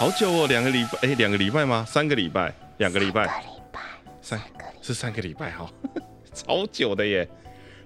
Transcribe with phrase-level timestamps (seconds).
[0.00, 1.84] 好久哦，两个礼拜，哎，两个礼拜吗？
[1.86, 3.80] 三个礼拜，两个礼拜，三个礼拜，
[4.22, 4.40] 三
[4.80, 5.70] 是三个礼拜，好，
[6.32, 7.28] 超久的耶。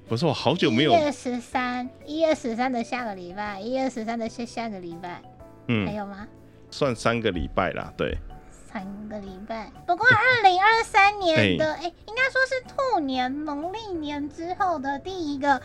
[0.07, 5.23] 不是我好久没有一，月十三，一月十三的下个礼拜，一月十三的下下个礼拜，还
[5.67, 6.25] 嗯，有吗？
[6.71, 8.17] 算三个礼拜啦，对，
[8.49, 9.73] 三个礼拜。
[9.85, 15.61] 不过二零二三年的， 哎、应该说是兔年农历年之后的第一个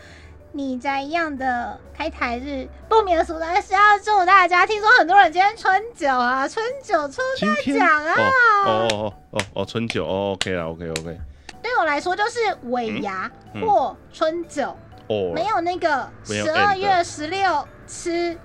[0.52, 4.66] 你在一样的开台日，不免俗的是要祝大家。
[4.66, 8.14] 听说很多人今天春酒啊，春酒抽大奖啊。
[8.66, 11.20] 哦哦哦哦哦，春酒哦，OK 啦，OK OK，
[11.62, 14.76] 对我来说就是尾牙嗯或春酒，
[15.08, 18.36] 哦，没有那个十二月十六吃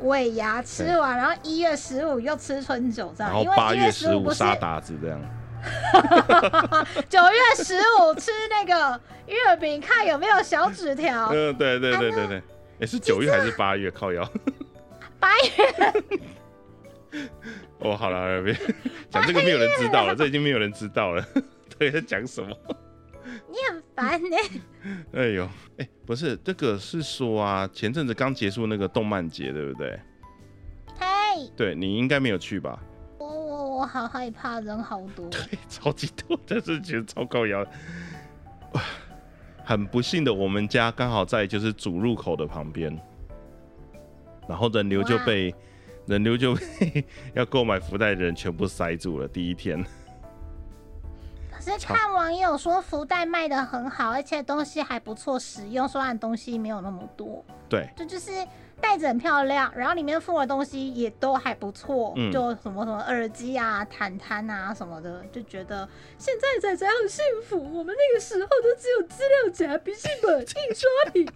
[0.00, 5.20] 尾牙吃完，然后一月十五又吃春酒这样，然后因为一八月十不是十五杀达子这样，
[7.08, 11.28] 九月十五吃那个月饼，看有没有小纸条。
[11.28, 12.42] 嗯，对对对对对，
[12.80, 13.90] 哎，是九月还是八月？
[13.90, 14.28] 靠腰。
[15.20, 16.18] 八月
[17.78, 18.52] 哦，好了好了，别
[19.10, 21.24] 讲这个，没有人知道了，这已经没有人知道了。
[21.78, 22.56] 对，在讲什么？
[23.24, 24.36] 你很烦呢、
[25.12, 29.98] 哎呦，哎，不是这个是说啊，前阵子刚结束那个动漫节，对不对？
[30.98, 31.06] 嘿，
[31.56, 32.78] 对你应该没有去吧？
[33.82, 35.28] 我好害怕，人好多。
[35.28, 37.66] 对， 超级多， 真是觉得超高腰。
[38.74, 38.80] 哇
[39.64, 42.96] 很不幸的，我们家刚好在就是主入口的旁边，
[44.48, 45.52] 然后人流就被
[46.06, 49.26] 人流就 被要购买福袋的人全部塞住了。
[49.26, 49.84] 第一天，
[51.50, 58.30] 可是看网友说福袋卖的很好，而且东西还不错使用，虽然东西没有那么多，对，这就是
[58.82, 65.88] 袋子很漂亮，然后里面附的东西也都还不错，嗯就什么什么耳机啊、毯毯啊什么的，就觉得
[66.18, 67.56] 现在仔仔很幸福。
[67.56, 71.26] 我们那个时候都只有资料夹、笔记本、印刷品。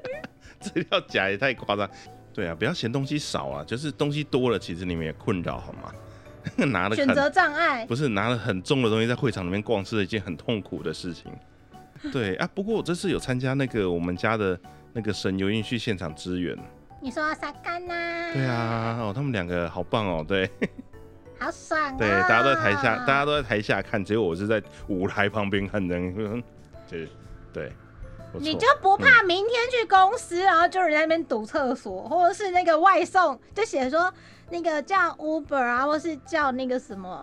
[0.60, 1.90] 资料夹也太夸张。
[2.32, 5.92] 对啊，不要嫌东西少啊，就是东西多了，其实你们也困扰好吗？
[6.66, 11.32] 拿了选择障碍，不是拿了很重的东西在会场里面逛是一件很痛苦的事情。
[12.12, 14.58] 对啊，不过我这次有参加那个我们家的
[14.92, 16.56] 那个神游运去现场支援。
[17.04, 18.32] 你说要撒干呐？
[18.32, 20.50] 对，啊，哦，他们两个好棒哦，对。
[21.38, 21.94] 好爽啊！
[21.98, 26.42] 对，大家都在台下，大家都在台下看，只有我是在舞台旁边看人，
[26.88, 27.06] 对
[27.52, 27.70] 对，
[28.32, 28.40] 不错。
[28.40, 34.10] 你就不怕明天去公司，然后就有人在那边堵厕所，或者是那个外送就写说
[34.48, 37.22] 那个叫 Uber 啊，或是叫那个什么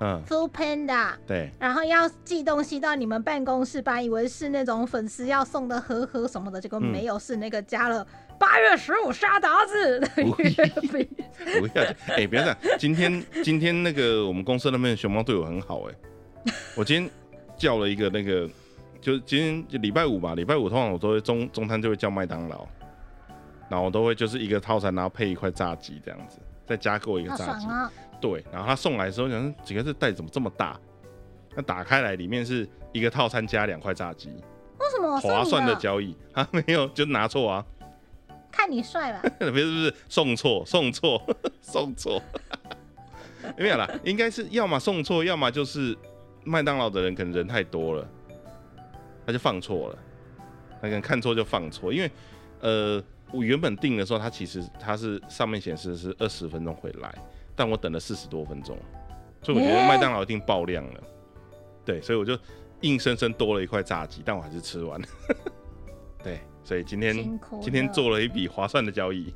[0.00, 6.92] 嗯，Food Panda，对，然后要寄东西到你们办公室，吧以为是那种粉丝要送的盒盒什么的，结果嗯。
[6.92, 8.06] 没有，是那个加了
[8.38, 10.50] 八月十五杀达子的不月
[10.92, 11.08] 饼。
[11.60, 11.84] 不要，
[12.16, 12.56] 哎、不要这样。
[12.78, 15.94] 今天今天那个我们公司那边的熊猫对我很好、哎，
[16.76, 17.10] 我今天
[17.56, 18.48] 叫了一个那个，
[19.00, 22.66] 就今天就礼拜五吧，礼拜五通常我都会中中餐就会叫麦当劳，
[23.68, 27.66] 然后我都会就是一个套餐，然后配一块炸鸡这样子，再加购一个炸鸡。
[27.66, 27.90] 啊！
[28.20, 30.78] 对，然后他送来的时候，想说几个这袋怎么这么大？
[31.54, 36.48] 那打开来里面是一个套餐加两块炸鸡，为什么划算的交易他？
[36.50, 37.64] 没有，就拿错啊。
[38.54, 39.20] 看你帅吧？
[39.40, 41.20] 不是不是送错送错
[41.60, 42.22] 送错，
[43.58, 45.96] 没有啦，应该是要么送错，要么就是
[46.44, 48.08] 麦当劳的人可能人太多了，
[49.26, 49.98] 他就放错了，
[50.80, 52.10] 他可能看错就放错，因为
[52.60, 57.12] 呃我原本定的时候，他其实他是上面显示是二十分钟会来，
[57.56, 58.78] 但我等了四十多分钟，
[59.42, 61.00] 所以我觉得麦当劳一定爆量了，
[61.84, 62.38] 对，所以我就
[62.82, 65.36] 硬生生多了一块炸鸡，但我还是吃完，对，
[66.64, 69.32] 所以今天今天做了一笔划算的交易。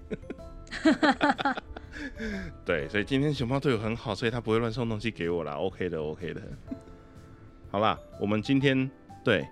[2.64, 5.52] 对，所以今天熊猫对我很好，所以他不会乱送东西给我啦。
[5.52, 6.40] OK 的，OK 的。
[7.70, 8.90] 好啦，我们今天
[9.22, 9.46] 对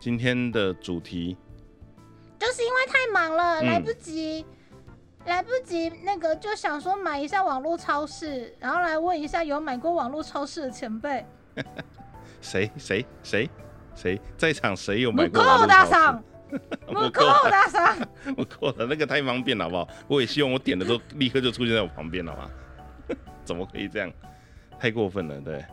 [0.00, 1.36] 今天的主题，
[2.38, 4.44] 就是因为太忙了，嗯来不及，
[5.24, 11.24] 来不及那个就想说买一下网络超市，然后来问一下有买过网络超市的前辈。
[12.42, 13.50] 谁谁谁
[13.94, 15.68] 谁在场谁有买过网络超市？
[15.68, 16.22] 大赏，
[16.86, 17.98] 不不够够大赏。
[18.34, 19.88] 不够了，那个太方便了，好不好？
[20.08, 22.50] 我也希望我点的时候立刻就出现在我旁边，好吗？
[23.44, 24.10] 怎么可以这样？
[24.78, 25.64] 太过分了，对。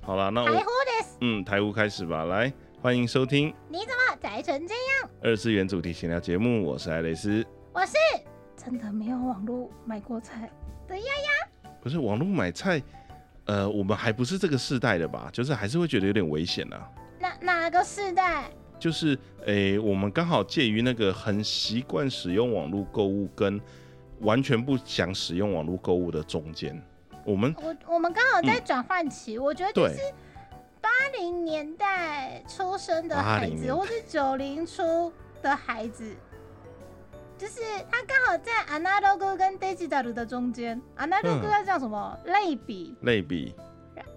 [0.00, 0.48] 好了，那我
[1.20, 5.10] 嗯台呼开始吧，来欢迎收听你怎么宅成这样？
[5.22, 7.44] 二次元主题闲聊节目，我是艾蕾丝。
[7.72, 7.94] 我是
[8.56, 10.50] 真的没有网络买过菜
[10.88, 11.70] 的呀呀。
[11.80, 12.82] 不是网络买菜，
[13.46, 15.28] 呃，我们还不是这个世代的吧？
[15.32, 16.88] 就是还是会觉得有点危险啊。
[17.20, 18.50] 哪哪个世代？
[18.82, 23.60] 就是诶、我们刚好介于那个很习惯使用网络购物跟
[24.22, 26.82] 完全不想使用网络购物的中间。
[27.24, 30.00] 我们我我们刚好在转换期，我觉得就对是
[30.80, 36.12] 八零年代出生的孩子，或是九零初的孩子，
[37.38, 41.48] 就是他刚好在 analog 跟 digital 的中间，analog 嗯。
[41.48, 42.18] 它叫什么？
[42.24, 43.54] 类比，类比，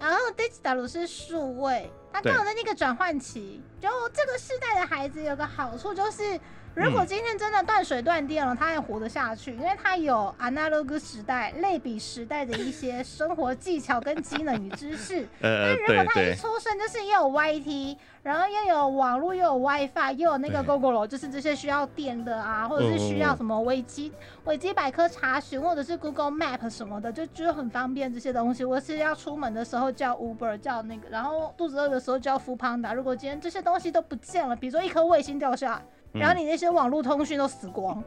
[0.00, 3.60] 然后 digital 是数位，它刚好在那个转换期。
[3.78, 6.40] 就这个世代的孩子有个好处就是。
[6.76, 15.26] 如果嗯今天真的断水断电了，他还活得下去，因为他有 analog 时代、类比时代的一些生活技巧跟技能与知识。
[15.40, 24.12] 呃，但如果对他一，出生就是又有 YT，然后又有网络，又有 WiFi，又有那个 GoGo 就是这些需要电的啊，或者是需要嗯什么维基
[24.44, 28.62] 维基百科查询，或者是 Google Map 什么的，就就很方便这些东西。
[28.66, 32.92] 我是要出门的时候叫 Uber 叫那个，然后肚子饿的时候叫 f o o Panda。
[32.92, 35.82] 如果今天这些东西都不见了，比如说一颗卫星掉下来，
[36.18, 38.02] 然后嗯你那些网络通讯都死光，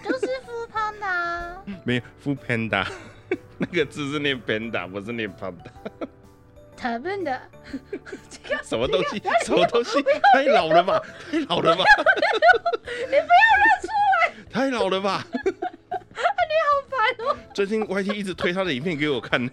[0.03, 1.63] 就是 Food Panda 啊。
[1.83, 2.85] 没有 Fu Panda，
[3.57, 5.71] 那个字是念 Panda，不是念 Panda。
[6.77, 7.41] 他们的
[8.29, 9.19] 这个 什么东西？
[9.43, 10.03] 什么东西？
[10.33, 11.01] 太老了吧？
[11.31, 11.83] 太老了吧？
[12.85, 15.25] 你不要认出来，太老了吧？
[15.33, 17.35] 你好烦哦！
[17.55, 19.49] 最近 YT 一直推他的影片给我看，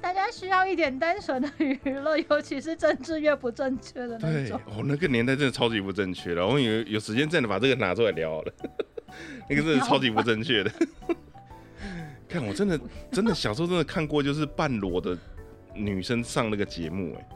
[0.00, 6.46] 大家需要一点单纯的娱乐，尤其是政治越不正确的那对，哦，那个年代真的超级不正确的。
[6.46, 8.52] 我有有时间真的把这个拿出来聊了，
[9.48, 10.70] 那个真的超级不正确的。
[12.28, 12.80] 看，我真的
[13.10, 15.18] 真的小时候真的看过，就是半裸的
[15.74, 17.28] 女生上那个节目，哎，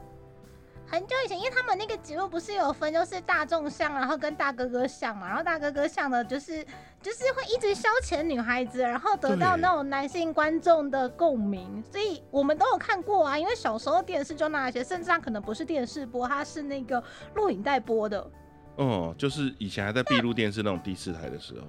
[0.94, 6.64] 很久以前，因为他们那个节目不是有分，就是大众像，然后跟大哥哥像嘛，然后大哥哥像的就是
[7.02, 13.36] 就是会一直消遣女孩子，然后得到那种男性观众的共鸣，所以我们都有看过啊。
[13.36, 17.02] 因为小时候电视就那些，甚至它可能不是电视播，它是那个
[17.34, 18.30] 录影带播的。
[18.76, 21.66] 哦，就是以前还在闭路电视那种第四台的时候，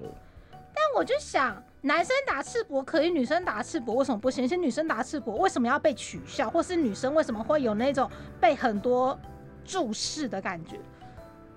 [0.52, 4.44] 但我就想，男生打赤膊可以，女生打赤膊为什么不行？
[4.44, 8.10] 而且女生打赤膊为什么要被取笑，或是女生为什么会有那种
[8.40, 9.16] 被很多
[9.64, 10.80] 注视的感觉？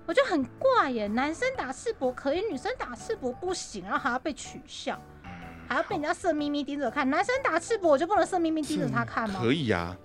[0.06, 5.02] 我觉得很怪耶，男生打赤膊可以，女生打赤膊不行，然后还要被取笑，
[5.68, 7.10] 还要被人家色眯眯盯着看。
[7.10, 9.40] 男生打赤膊我就不能色眯眯盯着他看吗？
[9.42, 9.96] 可以呀、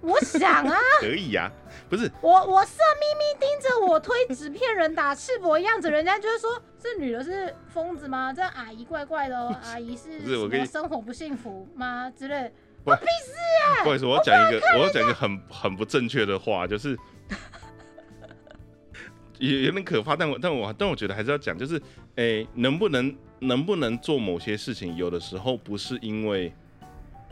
[0.00, 1.52] 我想啊， 可以呀、
[1.90, 8.32] 不是我我色眯眯盯着我推纸片人打赤膊的样子，人家就会说这女的是疯子吗？
[8.32, 12.52] 这阿姨怪怪的哦， 阿姨是什不是我跟你么生活不幸福吗之类？
[12.84, 16.96] 我不好意思，我要讲一个，我要讲一个很很不正确的话，就是
[19.38, 21.82] 有有点可怕，但我但我但我觉得还是要讲，就是
[22.14, 26.52] 诶、能不能能不能做某些事情，有的时候不是因为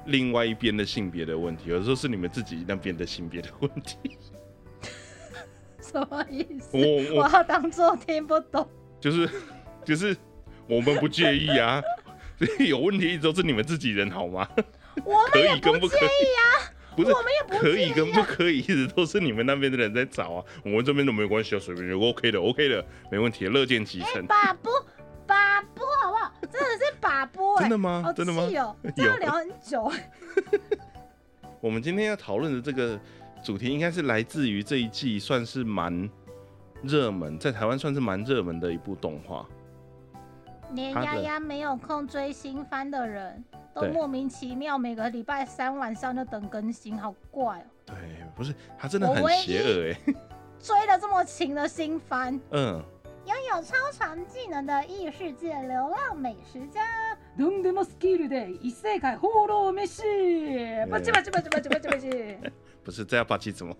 [0.06, 4.18] 另外一边的性别的问题，有的时候是你们自己那边的性别的问题。
[5.80, 6.76] 什么意思？
[6.76, 8.68] 我我我要当做听不懂。
[9.00, 9.28] 就是
[9.84, 10.16] 就是
[10.68, 11.82] 我们不介意啊，
[12.38, 14.48] 所以有问题一直都是你们自己人好吗？
[15.04, 17.92] 我可们也不介以跟不可以意啊，不是我们也不可以。
[17.92, 24.26] 跟不可以，一直都是你们那边的人在找啊，我们这边都没有关系啊，随便就 OK 的，OK 的，没问题，乐见其哎，成。
[24.26, 24.72] 把波
[25.26, 26.32] 把波好不好？
[26.50, 29.92] 真的是把波哎，真的吗好真的吗气哦，这样聊很久。
[31.60, 32.98] 我们今天要讨论的这个
[33.44, 36.08] 主题，应该是来自于这一季算是蛮
[36.83, 39.47] 热门，在台湾算是蛮热门的一部动画。
[40.73, 47.65] 连他的丫丫没有空追新番的人，都对莫名其妙每个礼拜三晚上就等更新，好怪哦。
[47.87, 47.95] 对，
[48.35, 50.13] 不是，他真的很我唯一邪恶哎。
[50.59, 52.81] 追的这么勤的新番， 嗯，
[53.25, 56.81] 拥有超常技能的异世界流浪美食家。
[57.37, 60.87] 何でもスキルで異世界放浪飯。
[60.87, 62.51] バチバチバチバチバチバチ。
[62.83, 63.75] 不是，这要霸气怎么？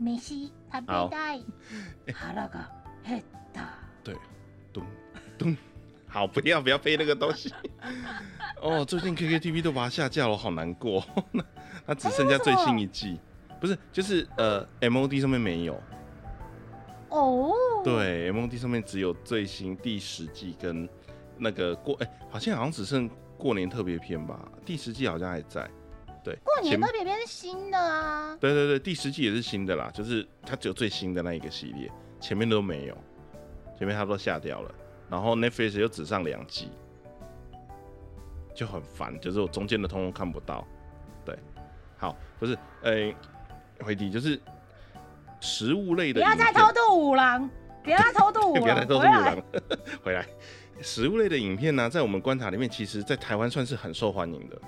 [0.00, 1.44] 飯食べたい。
[2.06, 2.70] 腹が
[3.04, 3.22] 減っ
[3.52, 3.78] た。
[4.02, 4.16] 对，
[4.72, 4.84] 咚
[5.38, 5.56] 咚，
[6.08, 7.52] 好，不要不要背那个东西。
[8.60, 11.04] 哦，最近 KKTV 都把它下架了，我好难过。
[11.32, 11.44] 那
[11.86, 13.20] 它只剩下最新一季，
[13.60, 15.80] 不是，就是呃 MOD 上面没有。
[17.10, 17.52] 哦。。
[17.84, 20.88] 对，MOD 上面只有最新第十季跟
[21.38, 25.70] 那个过，哎、好像好像只剩过年特别篇吧，第十季好像还在。
[26.29, 28.37] 对，过年特别篇是新的啊。
[28.39, 32.95] 对对对，第十季也是新的啦，就是它只有最新的那一个系列，前面都没有，
[33.75, 34.71] 前面它都下掉了，
[35.09, 36.69] 然后 Netflix 又只上两季，
[38.53, 40.67] 就很烦，就是我中间的通通看不到。
[41.25, 41.35] 对，
[41.97, 43.11] 好，不是，哎、
[43.79, 44.39] 回题就是
[45.39, 47.49] 食物类的，不要再偷渡五郎，
[47.81, 49.43] 别再偷渡别再偷渡五郎，
[50.03, 50.23] 回来。
[50.81, 54.61] 食物类的影片呢、在我们观察里面，其实在台湾算是很受欢迎的。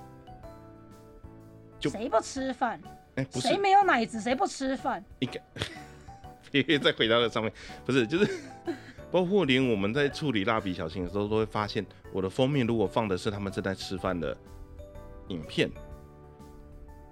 [1.81, 2.79] 就谁不吃饭？
[3.15, 4.21] 哎、不是谁没有奶子？
[4.21, 5.03] 谁不吃饭？
[5.19, 5.41] 应该，
[6.63, 7.51] 别 再回到那上面，
[7.85, 8.39] 不是，就是
[9.11, 14.37] 包括连我们在处理蜡笔小新的时候，都会发现我的封面如果放的是他们正在吃饭的
[15.27, 15.69] 影片，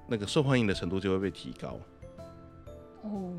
[0.08, 1.78] 那个受欢迎的程度就会被提高，
[3.02, 3.34] 哦，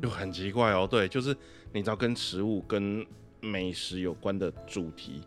[0.00, 0.86] 就很奇怪哦。
[0.90, 1.36] 对，就是
[1.72, 3.04] 你知道跟食物、跟
[3.40, 5.22] 美食有关的主题，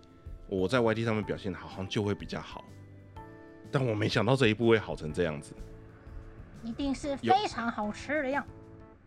[0.48, 2.66] 我在 YT 上面表现得好像就会比较好，
[3.72, 5.54] 但我没想到这一步会好成这样子。
[6.64, 8.46] 一定是非常好吃的样。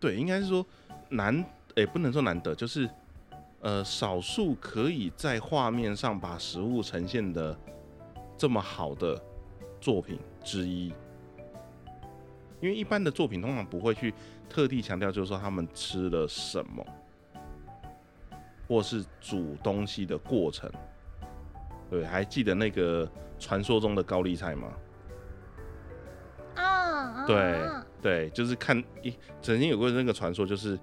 [0.01, 0.67] 对，应该是说
[1.11, 1.45] 难，
[1.77, 2.89] 诶、不能说难得，就是
[3.61, 7.57] 呃，少数可以在画面上把食物呈现的
[8.37, 9.23] 这么好的
[9.81, 10.93] 作品之一。
[12.61, 14.13] 因为一般的作品通常不会去
[14.49, 16.85] 特地强调，就是说他们吃了什么，
[18.67, 20.71] 或是煮东西的过程。
[21.91, 23.09] 对，还记得那个
[23.45, 24.69] 传说中的高丽菜吗？
[26.55, 30.79] 啊，对啊对，就是看一曾经有过那个传说，就是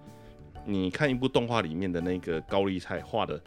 [0.63, 3.41] 你看一部动画里面的那个高丽菜画的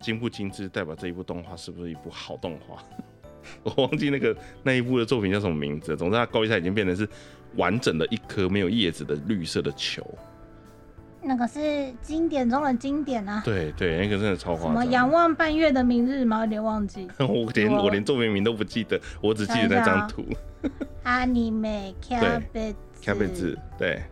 [0.00, 2.82] 精不精致，代表这一部动画是不是一部好动画。
[3.64, 7.08] 我忘记那个那一部的作品叫什么名字了，总之它高丽菜已经变成是
[7.56, 10.06] 完整的一颗没有叶子的绿色的球。
[11.22, 13.42] 那个是经典中的经典啊。
[13.44, 14.90] 对对，那个真的超什么夸张。
[14.92, 16.40] 仰望半月的明日吗？
[16.40, 17.08] 有点忘记。
[17.18, 20.24] 我连我我连作品名都不记得，我只记得那张图。
[21.04, 24.02] 阿尼美 cabbage 卡贝字，对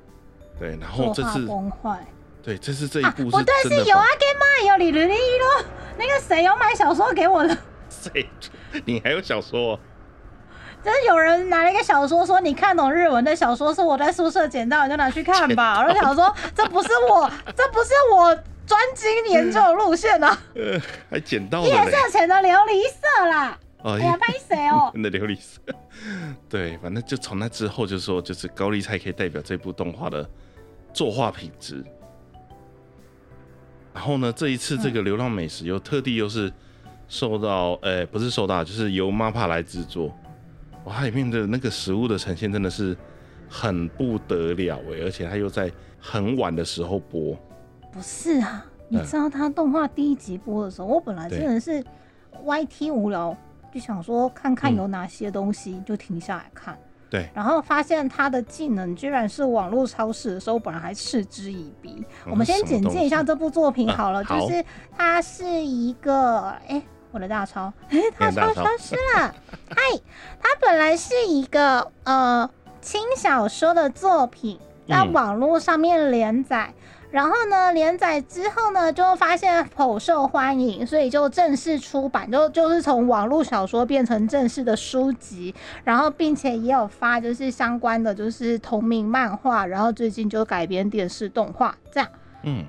[0.58, 1.98] 对，然后这次崩坏。
[2.42, 5.64] 对这是这一啊，部不对，是有啊，给妈有李伦一咯。
[5.98, 7.58] 那个谁有买小说给我的？
[7.90, 8.24] 谁？
[8.86, 9.80] 你还有小说哦？
[10.86, 15.82] 就是有人拿了一个小说说你看懂日文的小说是我在宿舍捡到，你就拿去看吧。
[15.82, 18.32] 我就想说，这不是我，这不是我
[18.64, 21.64] 专精研究的路线啊， 呃，还捡到！
[21.64, 23.58] 夜色前的琉璃色啦。
[23.82, 24.88] 哎哎呀，拍谁哦？
[24.92, 25.60] 真的琉璃色。
[26.48, 30.24] 对，反正就从那之后就说，就是高丽菜可以代表这部动画的
[30.94, 31.84] 作画品质。
[33.92, 36.52] 然后呢，这一次这个《流浪美食》又特地又是
[37.08, 40.16] 受到，呃、不是受到，就是由 MAPPA 来制作。
[40.86, 42.96] 哇，它里面的那个食物的呈现真的是
[43.48, 47.36] 很不得了哎，而且它又在很晚的时候播。
[47.92, 51.84] 不是啊，你知道它动画第一集播的时候，我本来真的是
[52.44, 53.36] YT 无聊，
[53.74, 56.78] 就想说看看有哪些东西，就停下来看。
[57.08, 62.04] 对，然后发现他的技能居然是网络超市的时候，本来还嗤之以鼻。
[62.28, 64.64] 我们先简介一下这部作品好了，就是
[64.96, 69.34] 它是一个，哎、我的大超，哎、大超消失了。
[69.70, 69.76] 嗨，
[70.40, 72.48] 它本来是一个呃
[72.80, 74.58] 轻小说的作品，
[74.88, 76.72] 在嗯网络上面连载。
[77.08, 92.08] 然后呢，连载之后呢，就发现颇受欢迎，所以就正式出版，就就是从网络小说变成正式的书籍，然后并且也有发就是相关的就是同名漫画，然后最近就改编电视动画这样，
[92.42, 92.66] 嗯，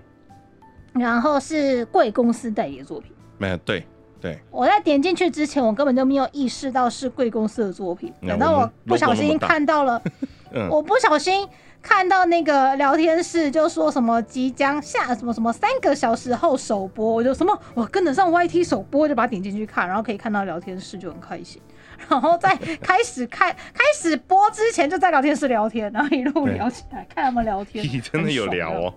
[0.93, 3.11] 然后是贵公司代理的作品。
[3.39, 3.85] 没有，对
[4.19, 10.01] 对，我在点进去之前，我根本就没有意识到是贵公司的作品，等到我不小心看到了，
[10.51, 11.47] 嗯，我不小心
[11.81, 21.61] 看到那个聊天室就说什么即将下什么什么三个小时后首播，我就什么我跟得上 YT 首播，就把它点进去看，然后可以看到聊天室就很开心，
[22.09, 28.93] 然后在开始看开始播之前就在聊天室聊天，然后一路聊起来，看他们聊天， 你真的有聊哦，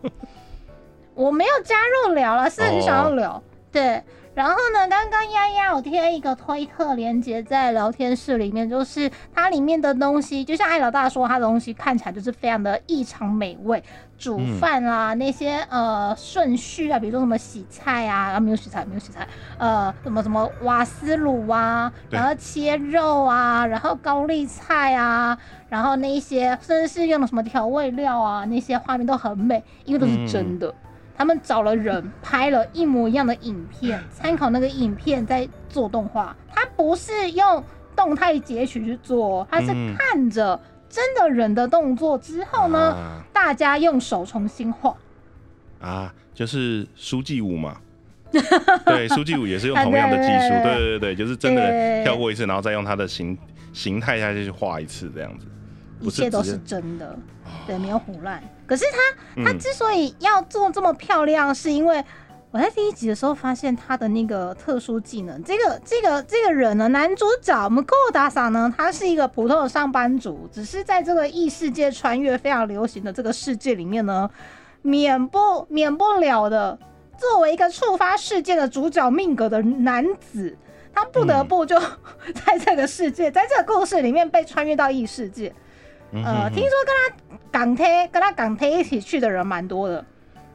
[1.15, 3.15] 我没有加入聊了，是很想要哦。
[3.15, 3.43] 聊。
[3.73, 4.03] 对，
[4.40, 13.85] 然后呢，刚刚丫丫有贴一个推特连接在聊天室里面，就是它里面的东西，就像艾老大说，它的东西看起来就是非常的异常美味，
[14.16, 19.28] 煮嗯饭啦、那些呃顺序啊，比如说什么洗菜啊，啊没有洗菜，没有洗菜，
[19.59, 25.37] 呃什么什么瓦斯炉啊，然后切肉啊，然后高丽菜啊。
[25.68, 30.75] 然后那一些甚至是用的什么调味料啊，那些画面都很美，因为都是真的。
[31.21, 36.35] 他们找了人拍了一模一样的影片，参考那个影片在做动画。
[36.50, 37.62] 他不是用
[37.95, 40.59] 动态截取去做，他是嗯看着
[40.89, 44.97] 真的人的动作之后呢，啊大家用手重新画。
[45.79, 47.77] 啊，就是书记舞嘛。
[48.87, 53.37] 对，书记舞也是用同样的技术，对对对就是真的对跳过一次，然后再用它的形
[53.75, 55.47] 形态下去画一次这样子。
[56.00, 57.19] 一切都是真的，
[57.66, 58.42] 对，没有胡乱。
[58.66, 62.04] 可是他他嗯之所以要做这么漂亮，是因为
[62.50, 65.42] 我在第一集的时候发现他的那个特殊技能。
[65.45, 74.28] 这个这个这个人呢，男主角我们 o d a 呢，他是一个普通的上班族，只是在这个异世界穿越非常流行的这个世界里面呢，
[74.83, 76.78] 免不免不了的。
[77.19, 80.57] 作为一个触发事件的主角命格的男子，
[80.95, 81.78] 他不得不就
[82.47, 85.54] 在这个世界，在这个故事里面被穿越到异世界。
[86.12, 90.05] 呃，嗯哼听说跟他港贴跟他港贴一起去的人蛮多的，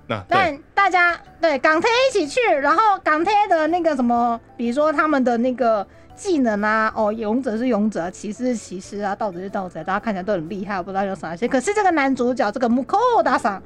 [0.08, 5.86] 那对，但大家对港贴一起去，然后港贴的那个什么，比如说他们的那个
[6.16, 11.48] 技能啊，哦，勇者是勇者，骑士是骑士啊，盗贼是盗贼，大家看起来都很厉害，我不知道有啥些。
[11.48, 13.62] 可是这个男主角这个木扣大赏，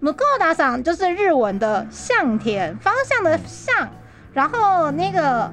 [0.00, 3.88] 木扣大赏就是日文的向田方向的向，
[4.32, 5.52] 然后那个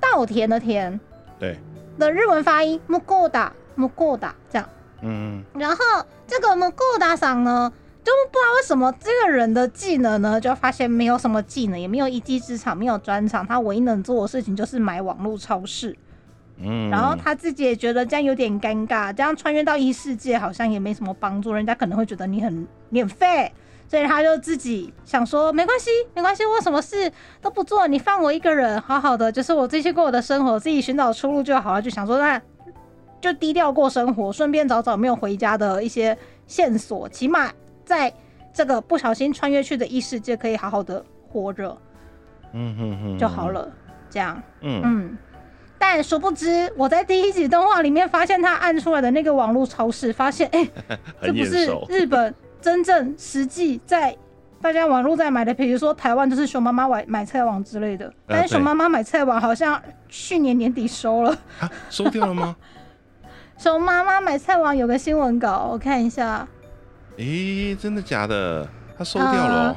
[0.00, 0.98] 稻田的田
[1.38, 1.58] 对，
[1.98, 4.68] 的日文发音木扣打木扣打这样。
[5.04, 5.76] 嗯然后
[6.26, 7.70] 这个木扣大赏呢，
[8.02, 15.96] 就不知道为什么这个人的技能呢，就发现没有什么技能，也没有一技之长，没有专长，他唯一能做的事情就是买网络超市。
[16.56, 23.52] 嗯，然后他自己也觉得这样有点尴尬，这样穿越到异世界好像也没什么帮助，人家可能会觉得你很免费，
[23.88, 27.10] 所以他就自己想说没关系，没关系，我什么事
[27.42, 31.82] 都不做，你放我一个人，好好的，就是我自己过我的生活，自己寻找出路就好了。
[31.82, 32.40] 就想说那
[33.24, 36.14] 就低调过生活，顺便找找没有回家的一些
[36.46, 37.50] 线索，起码
[37.82, 38.12] 在
[38.52, 41.74] 这个不小心穿越去的异世界可以好好的活着
[42.52, 43.66] 嗯哼哼就好，了，
[44.10, 44.42] 这样。
[44.60, 45.18] 嗯嗯，
[45.78, 50.68] 但殊不知，我在第一集动画里面发现他按出来的那个网络超市，发现哎、
[51.22, 54.14] 这不是，日本真正实际在
[54.60, 61.30] 大家网络在买的，比如说台湾就是熊妈妈买买菜网之类的，但是熊妈妈买菜网好像去年年底收了。
[61.58, 62.54] 啊，收掉了吗？
[63.56, 66.46] 熊妈妈买菜网有个新闻稿，我看一下。
[67.16, 68.68] 咦，真的假的？
[68.98, 69.76] 他收掉了哦。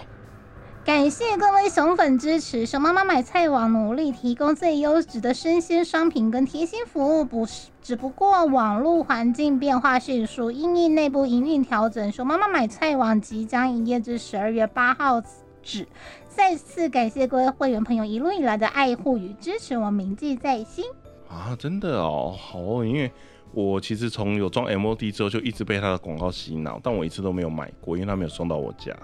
[0.84, 15.22] 感谢各位熊粉支持，熊妈妈买菜网努力提供最优质的生鲜商品跟贴心服务，不是只不过网络环境变化迅速，因应内部营运调整，熊妈妈买菜网即将营业至十二月八号
[15.62, 15.88] 止。
[16.29, 20.85] 再次感谢各位会员朋友一路以来的爱护与支持，我铭记在心。
[21.29, 23.11] 啊，真的哦，好哦，因为
[23.57, 28.96] 我其实从有装 MOD 之后就一直被他的广告洗脑，但我一次都没有买过，因为他没有送到我家。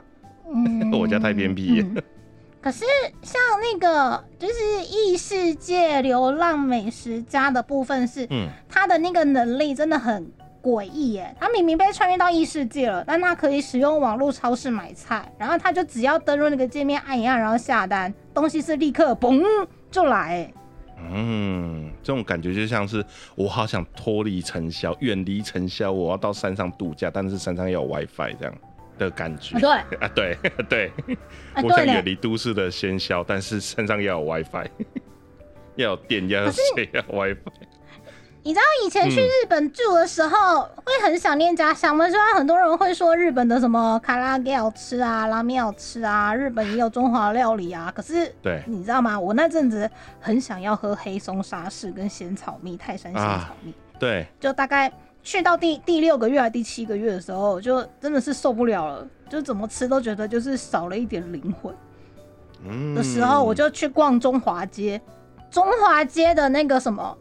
[0.53, 2.03] 嗯 我家太偏僻嗯
[2.61, 2.85] 可是
[3.23, 11.35] 像那个就是异世界流浪美食家的部分是，嗯，他的那个能力真的很诡异耶！
[11.39, 19.43] 他明明被穿越到异世界了，但他可以使用网络超市买菜，然后他就只要登录那个界面按一按，然后下单，东西是立刻嘣
[19.89, 20.53] 就来耶。
[21.11, 23.03] 嗯，这种感觉就像是
[23.35, 28.55] 我好想脱离尘嚣，远离尘嚣，我要到山上度假，但是山上要有 WiFi 这样
[28.97, 29.57] 的感觉。
[29.57, 29.97] 啊 对。
[29.99, 30.37] 啊，对
[30.69, 30.91] 对，
[31.63, 34.67] 我想远，离都市的喧嚣，但是山上要有 WiFi，
[35.75, 37.37] 要有电，要有水，要有 WiFi。
[38.45, 39.23] 你知道以前去嗯。
[39.23, 42.09] 日本住的时候，会很想念家乡吗？
[42.09, 48.61] 虽然很多人会说日本的什么卡拉给好吃啊，拉面好吃啊，日本也有中华料理啊，可是对。
[48.67, 49.17] 你知道吗？
[49.17, 54.91] 我那阵子很想要喝黑松沙士跟仙草蜜，泰山仙草蜜，对，就大概
[55.23, 61.73] 去到第第六个月还第七个月的时候，就真的是受不了了，就怎么吃都觉得就是少了一点灵魂。
[62.65, 62.93] 嗯。
[62.93, 65.01] 的时候，我就去逛中华街，
[65.49, 67.17] 中华街的那个什么。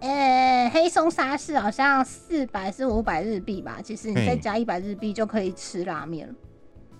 [0.00, 6.34] 呃，黑松沙士好像四百是五百日币吧，其实你再加一百日币就可以吃拉面了。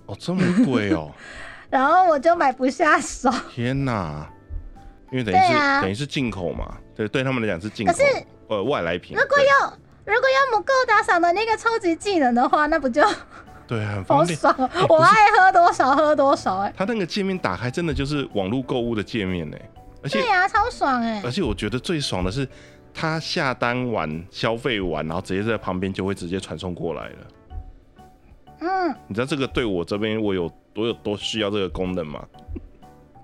[0.07, 1.11] 哦这么贵哦，
[1.71, 4.29] 然后我就买不下手，天哪！
[5.11, 8.05] 因为等于是、等于是进口嘛，对，对他们来讲是进口可是，
[8.49, 9.17] 呃，外来品。
[9.17, 13.03] 如果要如果要不够打赏的那个超级技能的话，那不就
[13.67, 14.39] 对对，很好方便。
[14.39, 14.55] 爽？
[14.89, 19.57] 我爱喝多少喝多少、哎，它那个界面打开真的就是网络购物的界面呢，
[20.03, 22.47] 而且对呀、超爽哎、而且我觉得最爽的是，
[22.93, 27.17] 他下单完消费完，然后直接在旁边就会直接传送过来了。
[28.61, 32.27] 嗯，你知道这个对我这边我有我有多需要这个功能吗？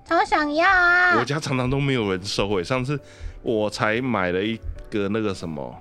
[0.03, 1.25] 超想要啊我！
[1.25, 2.63] 家常常都没有人收诶。
[2.63, 2.97] 上次
[3.41, 4.57] 我才买了一
[4.89, 5.75] 个那个什么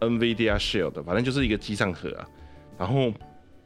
[0.00, 2.26] NVIDIA Shield，反正就是一个机上盒啊，
[2.78, 3.12] 然后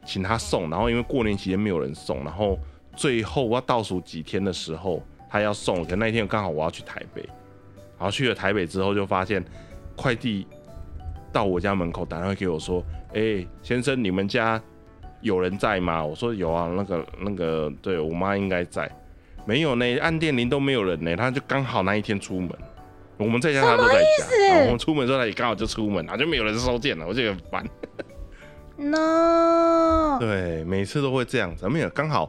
[0.05, 2.59] 请他送，然后因为过年期间没有人送，然后
[2.97, 7.27] 最后我要倒数几天的时候他要送，可那一天刚好我要去台北，
[7.99, 9.45] 然后去了台北之后就发现
[9.97, 10.47] 快递
[11.33, 12.83] 到我家门口打电话给我说
[13.15, 14.61] ：“哎、先生，你们家
[15.21, 18.91] 有人在吗？”我说：“有啊，那个那个，对我妈应该在。”
[19.47, 22.51] 没有呢，按电铃都没有人呢，他就刚好那一天出门，
[23.17, 27.65] 我们在家他都在思家，我们出门的时候他也刚好就出门，然后就没有人收件了，我就很烦。
[28.77, 32.29] no， 对，每次都会这样子，没有刚好，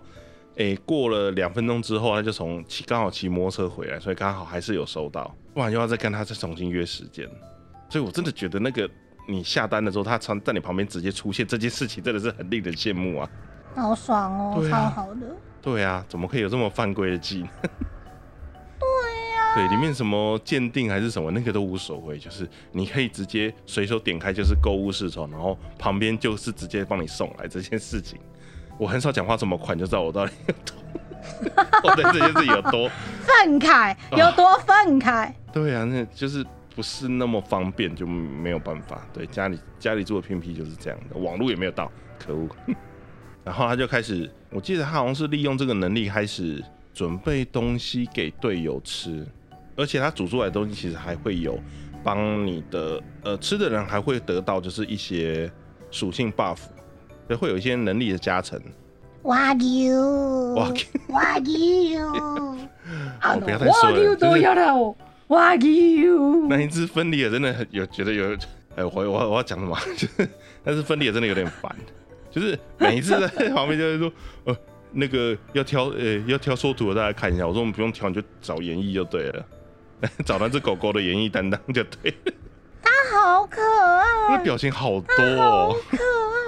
[0.57, 7.27] 诶、过了两分钟之后，他就从骑刚好骑摩托车回来，所以刚好还是有收到，不然又要再跟他再重新约时间，
[7.89, 8.87] 所以我真的觉得那个
[9.27, 13.27] 你下单的时候，他常在你旁边直接出现这件事情，真的是很令人羡慕啊。
[13.75, 15.35] 好爽哦，超好的。
[15.59, 17.47] 对啊，怎么可以有这么犯规的技能？
[18.77, 18.87] 对
[19.33, 28.19] 呀、对，里面什么鉴定还是什么，那个都无所谓，就是你可以直接随手点开就是购物视窗，然后旁边就是直接帮你送来这件事情。
[28.77, 30.75] 我很少讲话这么快，你就知道我到底有多，
[31.83, 32.89] 我对这件事有多。
[33.21, 35.31] 愤慨有多愤慨？
[35.51, 39.05] 对啊，那就是不是那么方便，就没有办法。
[39.13, 42.47] 对，家里家里住的偏僻就是这样的，网络也没有到，可恶。
[43.43, 49.25] 然后他就开始，我记得他好像是利用这个能力开始准备东西给队友吃，
[49.75, 51.57] 而且他煮出来的东西其实还会有
[52.03, 55.49] 帮你的呃吃的人还会得到就是一些
[55.91, 56.57] 属性 buff，
[57.27, 58.61] 对，会有一些能力的加成。
[59.27, 60.71] 哇牛，哇
[61.09, 62.57] 哇牛，哦
[63.41, 64.95] 不要再说了牛就是要了哦，
[65.27, 68.33] 哇牛，那一只分离的真的很有觉得有，
[68.77, 69.77] 哎、我我我要讲什么？
[69.97, 70.29] 就 是
[70.63, 71.69] 但是分离的真的有点烦，
[72.31, 74.11] 就是每一次在旁边就是说，
[74.45, 74.55] 呃，
[74.93, 77.45] 那个要挑呃要挑缩图的，大家看一下。
[77.45, 79.45] 我说我们不用挑，你就找演绎就对了，
[80.25, 82.33] 找那只狗狗的演绎担当就对了，
[82.81, 83.61] 它好可
[84.29, 85.75] 爱，表情好多好哦。
[85.91, 86.46] 可爱，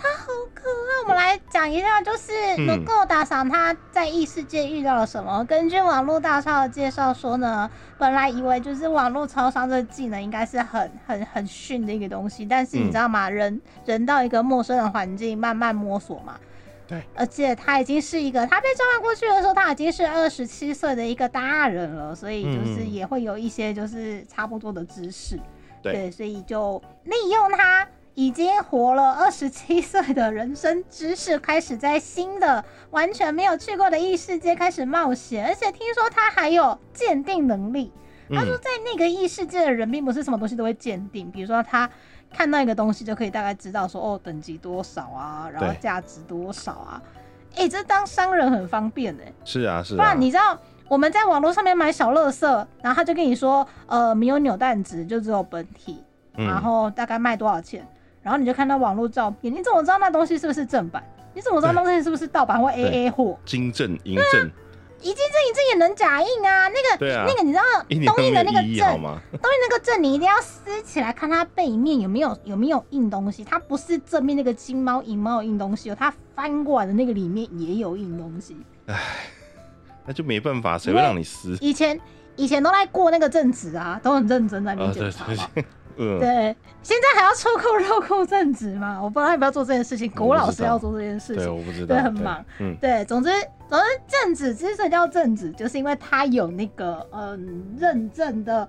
[0.00, 1.02] 它好可爱。
[1.02, 5.44] 我们来讲一下，就是嗯能够打赏他在异世界遇到了什么。
[5.44, 13.28] 根据网络大超的介绍说呢，本来以为就是网络超商这个技能应该是很很很逊的一个东西，但是你嗯知道吗？
[13.28, 16.38] 人人到一个陌生的环境，慢慢摸索嘛。
[16.86, 25.38] 对，而且他已经是一个，他被召唤过去的时候，他已经是二十七岁的一个大人了，所以就是嗯也会有一些就是差不多的知识。
[25.82, 27.88] 对所以就利用他
[28.20, 37.90] 已经活了二十七岁的人生知识，开始在新的完全没有去过的异世界开始冒险，而且听说他还有鉴定能力。
[38.28, 41.88] 他说嗯，在那个异世界的人，并不是什么东西都会鉴定，比如说他
[42.30, 47.02] 看到一个东西就可以大概知道说哦等级多少啊，然后价值多少啊。
[47.56, 49.96] 哎、这当商人很方便哎、是啊是啊。
[49.96, 56.04] 不然，你知道我们在网络上面买小乐色，然后他就跟你说，呃，没有扭蛋值，就只有本体，
[56.34, 57.88] 然嗯，后大概卖多少钱，
[58.22, 61.02] 然后你就看到网络照片，你怎么知道那东西是不是正版？
[61.32, 63.38] 你怎么知道那东西是不是盗版或 AA 货？
[63.44, 64.50] 金正银正，
[65.00, 66.68] 一金证一证也能假印啊！
[66.68, 67.62] 那个、啊那个你知道
[68.12, 69.20] 东印的那个证，吗？
[69.30, 73.44] 东印那个证你一定要撕起来，看它背面有没有有没有印东西。
[73.44, 78.56] 它不是正面那个金猫银猫有印东西哦，它翻过来的那个里面也有印东西。
[80.04, 81.56] 那就没办法，谁会让你撕？
[81.60, 81.98] 以前
[82.34, 85.50] 以前都在过那个正职啊，都很认真在那边啊，对检查嘛。
[85.54, 85.64] 对，
[86.00, 88.98] 嗯，对，现在还要抽空绕空正职嘛？
[89.00, 91.54] 我不知道要不要做这件事情，狗老师要做这件事对，情。
[91.54, 93.30] 我不知道，对很忙，嗯，对，总之
[93.68, 98.66] 总之正职之所以叫正职，就是因为他有那个嗯认证的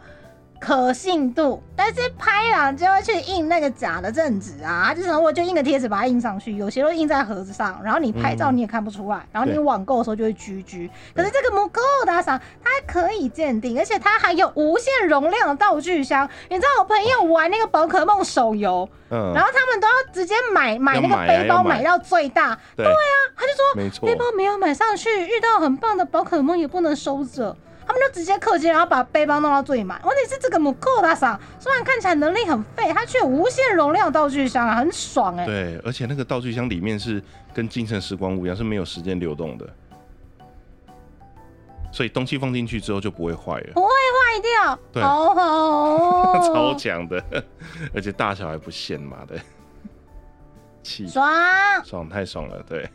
[0.62, 10.88] 可信度，但是拍了就会去印那个假的正纸啊，他就想我就印个贴纸把它印上去，有些都印在盒子上，然后你拍照嗯你也看不出来，然后你对网购的时候就会居居。
[11.15, 16.30] 可是这个木够打赏，它可以鉴定，而且它还有无限容量的道具箱。
[16.47, 22.91] 你知道我朋友玩那个宝可梦手游，嗯，然后他们都要直接买买那个背包要买买到最大，对啊
[23.36, 27.58] 他就说背，包没有买上去，遇到很棒的宝可梦也不能收着。
[27.91, 29.99] 他们就直接氪金，然后把背包弄到最满。
[30.06, 37.21] 问题是这个母扣大赏虽然看起来能力很废，它却有无限容量道具箱啊，很爽哎、对，而且那个道具箱里面是
[37.54, 39.69] 跟精神时光屋一样，是没有时间流动的，
[41.91, 45.04] 所以东西放进去之后就不会坏了，不会坏掉，对。
[45.04, 47.21] 好好哦， 超强的，
[47.93, 49.38] 而且大小还不限嘛的，
[50.82, 51.06] 气。
[51.10, 51.30] 爽，
[51.84, 52.89] 爽太爽了，对，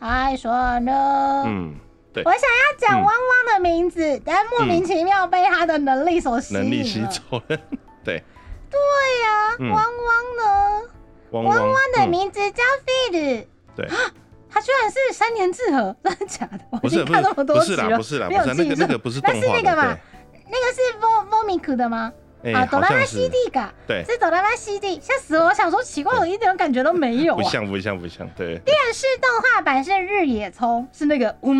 [0.00, 1.44] 太爽了。
[1.46, 1.76] 嗯，
[2.16, 6.60] 对我，想要讲嗯汪汪的名字，但莫名其妙被他的能力所吸引。
[6.60, 7.58] 能力吸走了，
[8.02, 8.22] 对，
[8.70, 8.78] 对
[9.22, 10.88] 呀、嗯汪汪呢？
[11.32, 13.44] 汪汪汪的嗯名字叫 Feed，、
[13.76, 13.86] 对，
[14.48, 16.60] 他居然是三年志和， 真的假的？
[16.82, 19.94] 我已经看那么多不是啦，集了，不是啦，不是啦那个那个不是那动画的，是那个嘛
[20.32, 22.10] 对，那个是 Vo Vomic 的吗？
[22.44, 25.46] 哎、啊，哆啦好像 C，D 嘎，对，是哆啦 A 西 D，吓死我！
[25.46, 27.36] 我想说奇怪，我一点感觉都没有啊。
[27.36, 31.52] 不像不像不像，对，电视动画版是日野聪，是那个五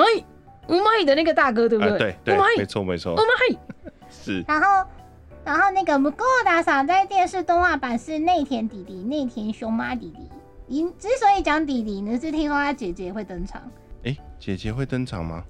[0.68, 1.98] 麦五麦的那个大哥，对不啊，对？
[1.98, 3.58] 对对五，麦没错没错五，麦。
[4.10, 4.88] 是，然后，
[5.44, 10.30] 然后那个木够打赏在电视动画版是内田弟弟，内田熊妈弟弟。
[10.68, 13.62] 因之所以讲弟弟呢，是听说他姐姐会登场。
[14.04, 15.44] 哎、姐姐会登场吗？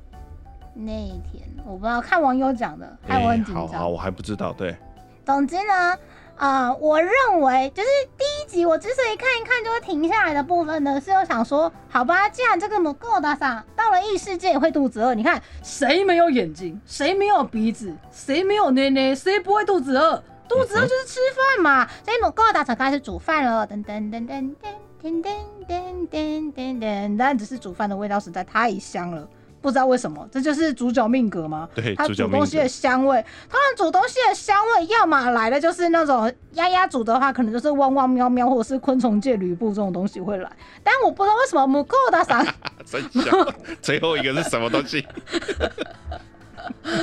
[0.74, 3.92] 内田，我不知道，看网友讲的，害我很紧好好，张。
[3.92, 4.76] 我还不知道，对，
[5.24, 5.96] 总之呢，
[6.36, 20.22] 啊、我认为就是第一集我之所以看一看就会停下来的部分呢，是我想说，好吧，既然这个木够打赏到了异世界也会肚子饿，你看谁没有眼睛，谁没有鼻子，谁没有内内， 谁不会肚子饿？
[20.48, 29.26] 肚子饿就是吃饭嘛，所以木够打赏开始煮饭了，噔噔噔噔噔噔噔噔噔噔噔噔，但只是煮饭的味道实在太香了，
[29.66, 31.68] 不知道为什么，这就是主角命格吗？
[31.74, 40.48] 对，它主角命煮东西的香味，他们煮东西的香味，要么来的就是那种鸭鸭煮的话，可能就是汪汪喵喵，或者是昆虫界吕布这种东西会来。
[40.84, 42.46] 但我不知道为什么母狗大赏
[42.86, 43.54] 真香。
[43.82, 45.04] 最后一个是什么东西？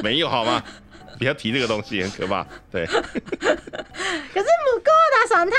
[0.02, 0.64] 没有好吗？
[1.20, 2.48] 不要提这个东西，很可怕。
[2.72, 3.02] 对， 可是
[3.44, 5.58] 母狗大赏它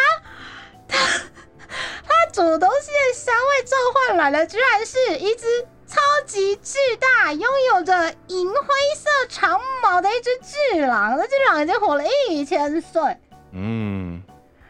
[0.89, 0.99] 它
[2.07, 5.47] 他煮东西的香味召唤来的，居然是一只
[5.87, 8.59] 超级巨大、拥有着银灰
[8.97, 11.17] 色长毛的一只巨狼。
[11.17, 13.03] 那只狼已经活了一千岁。
[13.53, 14.21] 嗯，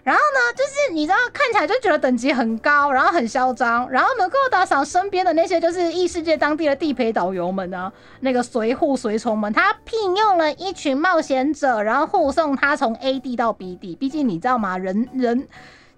[0.03, 3.89] 然后呢，就是你知道看起来就觉得等级很高，然后很嚣张。
[3.91, 7.91] 然后能，够打赏身边的那些就是异世界当地的地陪导游们呢，
[8.21, 13.97] 那个随护随从们，他聘用了一群冒险者，然后护送他从 A 地到 B 地。
[13.97, 14.77] 毕竟你知道吗？
[14.77, 15.49] 人人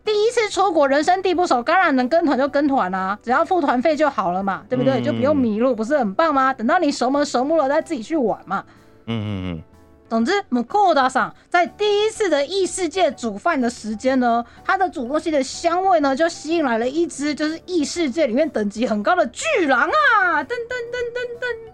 [0.06, 5.00] 第一次出国，人生地不熟，当然能跟团就跟团啊，只要付团费就好了嘛，对不对？
[5.00, 6.54] 嗯就不用迷路，不是很棒吗？
[6.54, 8.64] 等到你熟门熟路了，再自己去玩嘛。
[9.06, 9.62] 嗯嗯嗯，
[10.08, 20.42] 总之，姆库达桑在第一次的异世界煮饭的时间呢，它的煮东西的香味呢，就吸引来了一只就是异世界里面等级很高的巨狼啊！
[20.44, 21.72] 噔噔噔噔噔。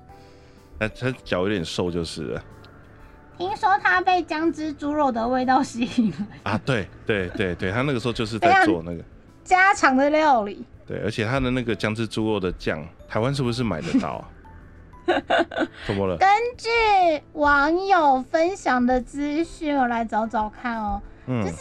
[0.81, 2.42] 他他脚有点瘦就是了
[3.38, 6.61] 听说他被姜汁猪肉的味道吸引了，啊。
[6.64, 9.03] 对对对对，他那个时候就是在做那个。
[9.45, 10.64] 家常的料理。
[10.87, 14.29] 对，而且他的那个姜汁猪肉的酱，台湾是不是买得到啊？
[15.87, 16.16] 怎么了？
[16.16, 16.68] 根据
[17.33, 21.01] 网友分享的资讯，我来找找看哦。
[21.27, 21.57] 嗯就是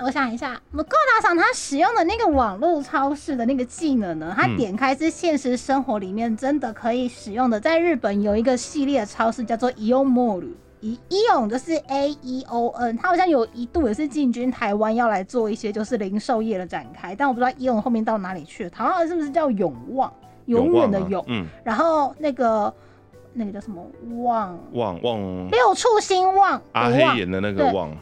[0.00, 7.58] 我想一下，姆购打赏他使用的那个网络超市的那个技能呢，他嗯点开是现实生活里面真的可以使用的。
[7.58, 10.44] 在日本有一个系列超市叫做 Eon Mall，
[10.80, 18.70] 以 Eon 就是 A E O N，他好像有一度也是进军台湾，要来做一些就是零售业的展开，但我不知道 Eon 后面到哪里去了。
[18.70, 20.12] 台湾是不是叫永旺？
[20.46, 22.72] 永远的永，嗯，然后那个
[23.34, 23.84] 那个叫什么
[24.22, 24.58] 旺？
[24.72, 27.94] 旺旺六畜兴旺，阿旺黑演的那个对旺，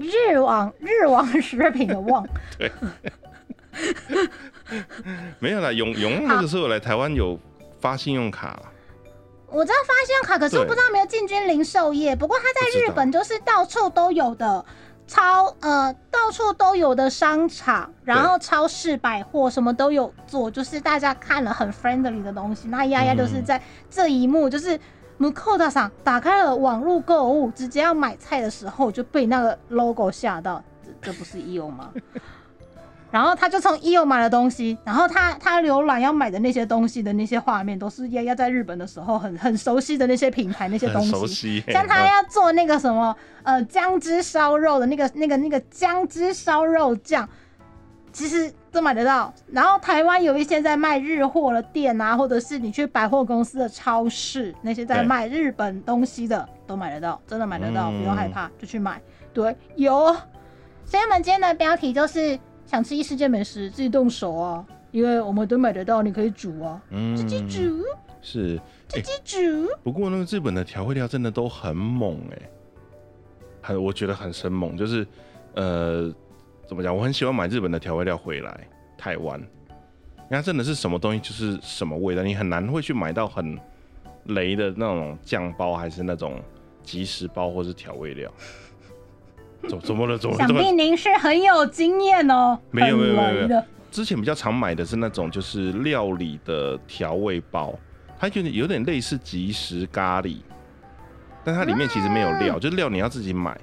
[0.00, 2.26] 日网日网食品的旺，
[5.38, 7.38] 没有啦，永永旺那个时候来台湾有
[7.80, 8.62] 发信用卡啦，
[9.48, 12.16] 我知道发信用卡，可是我不知道有没有进军零售业。
[12.16, 14.64] 不过他在日本就是到处都有的
[15.06, 22.68] 超呃到处都有的商场，然后超市、百货什么都有做，就是大家看了很 friendly 的东西。
[22.68, 23.60] 那丫丫就是在
[23.90, 24.78] 这一幕就是
[25.20, 31.90] Mukoda 上打开了网络购物，直接要买菜的时候就被那个 logo 吓到，这这不是 EO 吗？
[33.12, 41.26] 然后他就从 EO 买了东西，然后他他浏览要买的那些东西的那些画面，都是丫丫在日本的时候很很熟悉的那些品牌那些东西。
[41.26, 41.64] 悉。
[41.68, 47.28] 像他要做那个什么呃姜汁烧肉的那个那个那个姜汁烧肉酱，
[48.12, 49.32] 其实都买得到。
[49.48, 59.00] 然后台湾有一些在卖日货的店啊，或者是你去百货公司的超市，那些在对卖日本东西的都买得到，真的买得到，嗯不用害怕，就去买。
[59.32, 60.16] 对，有。
[60.84, 67.84] 所以我们今天的标题就是想吃异世界美食，自己动手啊，因为我们都买得到，你可以煮啊，嗯自己煮，
[68.20, 69.68] 是，自己煮。
[69.84, 72.38] 不过那个日本的调味料真的都很猛哎、
[73.62, 75.06] 很我觉得很生猛，就是
[75.54, 76.12] 呃
[76.70, 78.60] 怎么讲，我很喜欢买日本的调味料回来
[78.96, 83.58] 台湾，你看真的是什么东西就是什么味道，你很难会去买到很
[84.26, 86.40] 雷的那种酱包，还是那种
[86.84, 88.32] 即食包或是调味料。
[89.68, 90.16] 怎怎么了？
[90.16, 90.46] 怎么了？
[90.46, 97.74] 想必您是很有经验哦，没有没有没有没有之前比较常买的是那种就是料理的调味包，
[98.16, 100.36] 它有点有点类似即食咖喱，
[101.42, 103.60] 但它里面其实没有料，就是料你要自己买。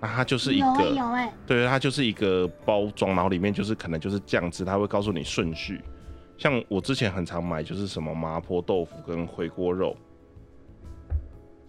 [0.00, 5.80] 那它就是一个，有哎、对，它就是一个包装，然后里面就是可能就是酱汁，它会告诉你顺序。
[6.36, 9.96] 像我之前很常买就是什么麻婆豆腐跟回锅肉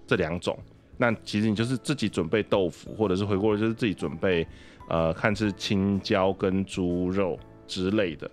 [0.05, 0.57] 这两种，
[0.97, 4.45] 那其实你就是自己准备豆腐或者是回锅肉，就是自己准备
[4.89, 8.29] 呃看是青椒跟猪肉之类的，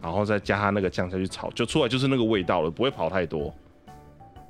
[0.00, 3.54] 然后再加它那个酱下去炒，就出来就是那个味道了，不会跑太多。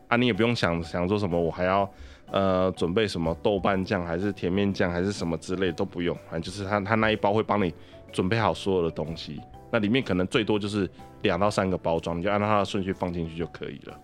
[0.07, 1.91] 啊，你也不用想想说什么，我还要
[2.35, 7.73] 呃准备什么豆瓣酱还是甜面酱还是什么之类都不用，反正就是他他那一包会帮你
[8.11, 10.91] 准备好所有的东西，那里面可能最多就是
[11.23, 14.01] 两到三个包装，你就按照它的顺序放进去就可以了。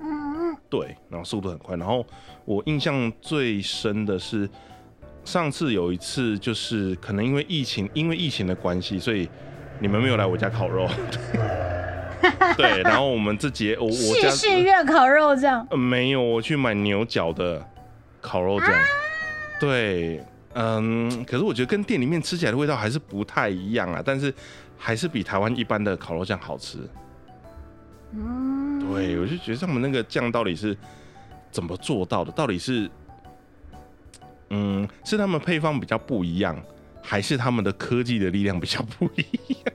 [0.00, 1.76] 嗯嗯，对，然后速度很快。
[1.76, 2.06] 然后
[2.44, 4.48] 我印象最深的是
[5.24, 9.28] 上次有一次，就是可能因为疫情，因为疫情的关系，所以
[9.80, 10.88] 你们没有来我家烤肉。
[12.56, 17.64] 对，然后我们自己，我我家世世月烤肉酱，呃没有，我去买牛角的
[18.20, 18.70] 烤肉酱。
[19.60, 24.32] 对，嗯，可是我觉得跟店里面吃起来的味道还是不太一样啊，但是
[24.76, 26.78] 还是比台湾一般的烤肉酱好吃。
[28.12, 30.76] 嗯，对，我就觉得他们那个酱到底是
[31.50, 32.30] 怎么做到的？
[32.32, 32.90] 到底是，
[34.50, 36.56] 嗯，是他们配方比较不一样，
[37.02, 39.24] 还是他们的科技的力量比较不一
[39.64, 39.74] 样？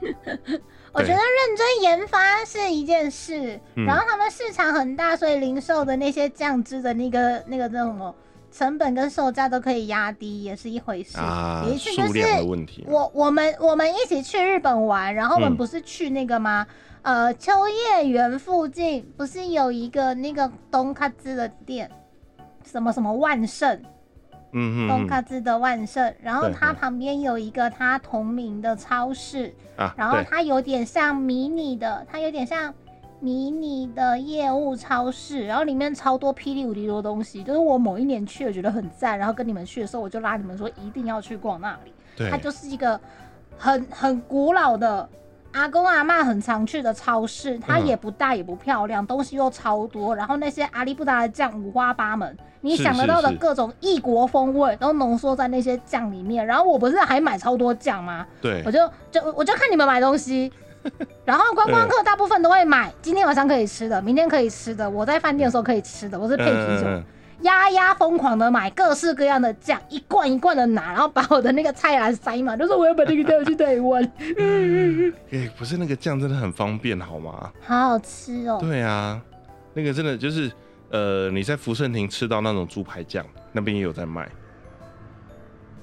[0.92, 8.14] 我觉得认真研发是一件事，嗯然后他们市场很大，所以零售的那些酱汁的那个那个叫什么
[8.50, 11.18] 成本跟售价都可以压低，也是一回事。
[11.18, 12.84] 啊有一，次就是数量的问题。
[12.88, 16.66] 我我们我们一起去日本玩，然后我们嗯不是去那个吗？
[17.02, 21.90] 呃，秋叶原附近不是有一个那个东卡兹的店，
[22.64, 23.80] 什么什么万盛，
[24.52, 32.72] 嗯嗯嗯东卡兹的万圣，然后它旁边有一个它同名的超市，啊，然后，它有点像迷你的，它有点像
[33.20, 37.42] 迷你的业务超市，然后里面超多霹雳无敌多东西。
[37.42, 41.92] 就是我某一年去，我觉得很赞，然后跟你们去的时候，我就拉你们说一定要去逛那里。
[42.16, 43.00] 对它就是一个
[43.56, 45.08] 很很古老的。
[45.52, 47.86] 阿公阿嬷很常去的超市，它嗯。
[47.86, 56.46] 也不大也不漂亮，东西又超多，然后那些阿里不达的酱五花八门，你想得到的各种异国风味都浓缩在那些酱里面。
[56.46, 58.26] 然后我不是还买超多酱吗？
[58.42, 58.62] 对。
[58.66, 58.78] 我，就
[59.10, 60.52] 就我就看你们买东西，
[61.24, 67.04] 然后观光客大部分都会买今天晚上可以吃的，明天可以吃的，我在饭店的时候可以吃的，我是配啤酒，嗯
[67.42, 74.02] 丫丫疯狂的买各式各样的酱，一罐一罐的拿，然后把我的那个菜篮塞满，就是我要把这个带回去台湾，
[75.30, 77.52] 哎、不是那个酱真的很方便，好吗？
[77.64, 78.58] 好好吃哦。
[78.60, 79.20] 对啊，
[79.74, 80.50] 那个真的就是，
[80.90, 84.28] 呃，你在福盛亭吃到那种猪排酱，那边也有在卖，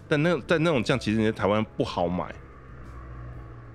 [0.07, 2.25] 但那但那种酱其实你在台湾不好买，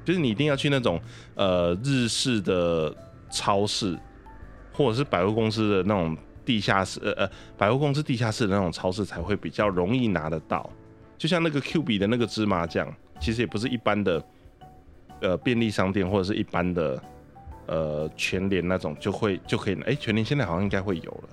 [0.04, 1.00] 就是你一定要去那种
[1.34, 2.94] 呃日式的
[3.30, 3.98] 超市，
[4.72, 10.68] 或者是百货公司的那种地下室，呃呃百货公司地下室的那种超市才会比较容易拿得到。
[11.16, 14.24] 就像那个 Q 比的那个芝麻酱，其实也不是一般的
[15.20, 17.03] 呃便利商店或者是一般的
[17.66, 21.29] 呃全联那种就会就可以，哎、全联现在好像应该会有了。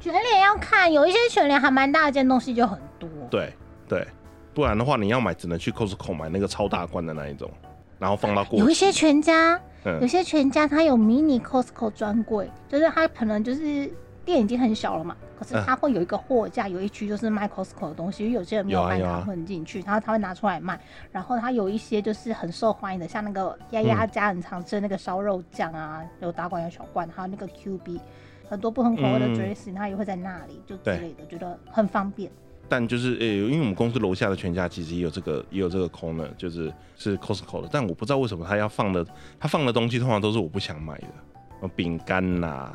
[0.00, 3.08] 全联要看，有一些全联还蛮大件，东西就很多。
[3.30, 3.52] 对
[3.88, 4.06] 对，
[4.52, 7.50] 不然的话你要买只能去 Costco 买那个超大罐的那一种，
[7.98, 8.46] 然后放到。
[8.52, 9.52] 有一些全家，
[9.84, 13.90] 有嗯些全家它有迷你 Costco 专柜，就是它可能就是
[14.24, 20.78] 店已经很小了嘛，可是嗯它会有一个货架，有一区就是卖 Costco 的东西，因为有些人没有卖有啊有啊卡混进去，然后他会拿出来卖。
[21.12, 28.00] 然后它有一些就是很受欢迎的，像那个丫丫嗯家很常吃的那个烧肉酱啊，有大罐有小罐，还有那个 QB。
[28.46, 32.30] 很多不同口味的嗯 dressing，它也会在那里，就之类的，觉得很方便。
[32.68, 39.06] 但就是呃、因为我们公司楼下的全家其实也有这个也有这个 corner，就是是 Costco 的，但我不知道为什么他要放的，
[39.38, 42.72] 他放的东西通常都是我不想买的，饼干呐、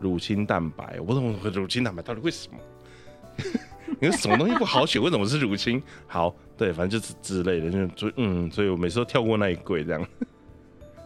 [0.00, 2.58] 乳清蛋白，我不懂乳清蛋白到底为什么？
[4.00, 5.00] 你说什么东西不好选？
[5.00, 5.80] 为什么是乳清？
[6.06, 10.06] 好，对，反正就是之类的，就就嗯，所以我每次都跳过那一柜，这样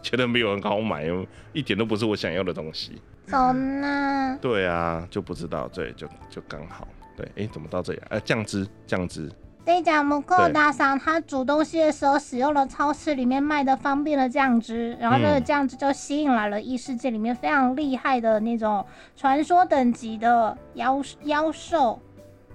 [0.01, 1.05] 觉得没有很好买，
[1.53, 2.93] 一点都不是我想要的东西。
[3.27, 4.37] 走呢？
[4.41, 6.87] 对啊，就不知道，对，就就刚好，
[7.19, 8.07] 对，哎、怎么到这里啊？
[8.11, 9.29] 呃，酱汁，酱汁，
[9.65, 18.85] 这家木扣大赏，他煮东西的时候使用了超市里面卖的方便的酱汁，然后这酱汁就吸引来了异世界里面非常厉害的那种
[19.17, 21.99] 传说等级的妖妖兽，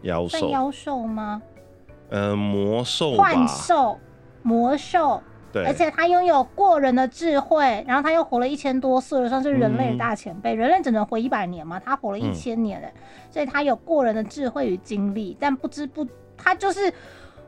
[0.02, 1.42] 妖兽，算妖兽吗？
[2.10, 3.98] 呃，魔兽幻，兽、
[4.42, 5.22] 魔兽，
[5.54, 10.52] 对，而且他拥有过人的智慧，然后他又活了一千多岁了，算是人类的大前辈。
[10.52, 12.88] 人类只能活一百年嘛，他活了一嗯千年了，
[13.30, 16.04] 所以他有过人的智慧与经历，但不知不，
[16.36, 16.92] 他就是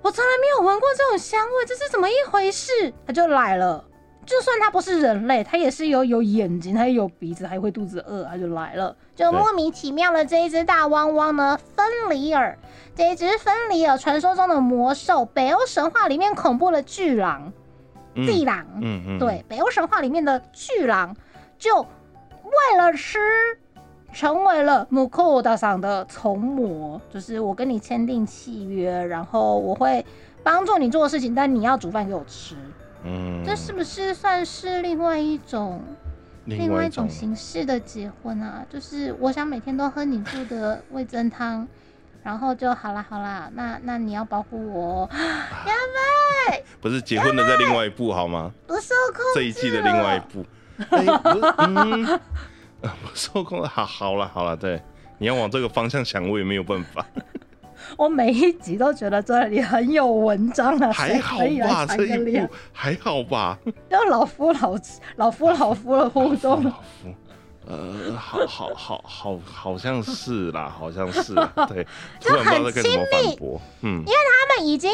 [0.03, 2.71] 我从来没有闻过这种香味，这是怎么一回事？
[3.05, 3.85] 他就来了。
[4.25, 8.97] 就算他不是人类，他也是有有眼睛，他也有鼻子，还会肚子饿，他就来了。
[9.15, 12.59] 就莫名其妙的这一只大汪汪呢，芬里尔，
[12.95, 17.53] 这一只芬里尔传说中的魔兽，北欧神话里面恐怖的巨狼。
[18.17, 21.15] 嗯地狼，嗯嗯，对，北欧神话里面的巨狼，
[21.59, 23.19] 就为了吃，
[24.13, 30.05] 成为了姆库大桑的从魔，就是我跟你签订契约，然后我会
[30.43, 32.57] 帮助你做事情，但你要煮饭给我吃，
[33.05, 35.83] 嗯，这是不是算是另外一种
[36.47, 38.65] 另外一种外一种，形式的结婚啊？
[38.71, 41.69] 就是我想每天都喝你做的味噌汤。
[42.27, 45.03] 然后就好啦好啦，那那你要保护我。
[45.07, 45.09] 哦，
[46.83, 48.51] 不是结婚的在另外一部好吗？
[48.67, 50.45] 不受控这一季的另外一部，
[50.91, 52.21] 哎、不是，嗯，
[53.15, 54.83] 受控了，好，好了，好了，对，
[55.19, 57.07] 你要往这个方向想，我也没有办法，
[57.97, 63.57] 我每一集都觉得这里很有文章啊，还好吧，谈这一部还好吧，
[63.89, 67.15] 要老夫老妻老夫老夫的互动，老夫，
[67.69, 71.85] 呃，好好好好好像是啦，好像是啦，对，
[72.21, 73.39] 突然不知道很亲密
[73.83, 74.91] 嗯，因为，他们已经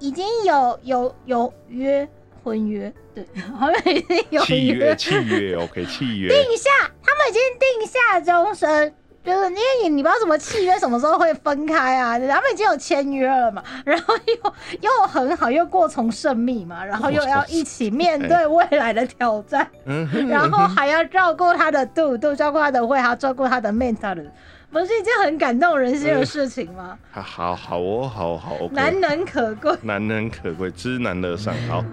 [0.00, 2.08] 已经有有有约
[2.42, 3.24] 婚约，对，
[3.58, 6.70] 他们已经有契约约契约，OK，契约，定下，
[7.02, 8.94] 他们已经定下终身。
[9.28, 24.24] 就是因为你你不知道什么契约什么时候会分开啊，他们已经有签约了嘛， 然后又又很好，又过从甚密嘛，然后又要一起面对 未来的挑战，嗯哼，然后还要照顾他的度度，照顾他的胃，还要照顾他的 mental，
[24.72, 26.98] 不是一件很感动人心的事情吗？
[27.10, 31.54] 好好好哦，好好难能可贵，难能可贵，知难而上。
[31.68, 31.84] 好，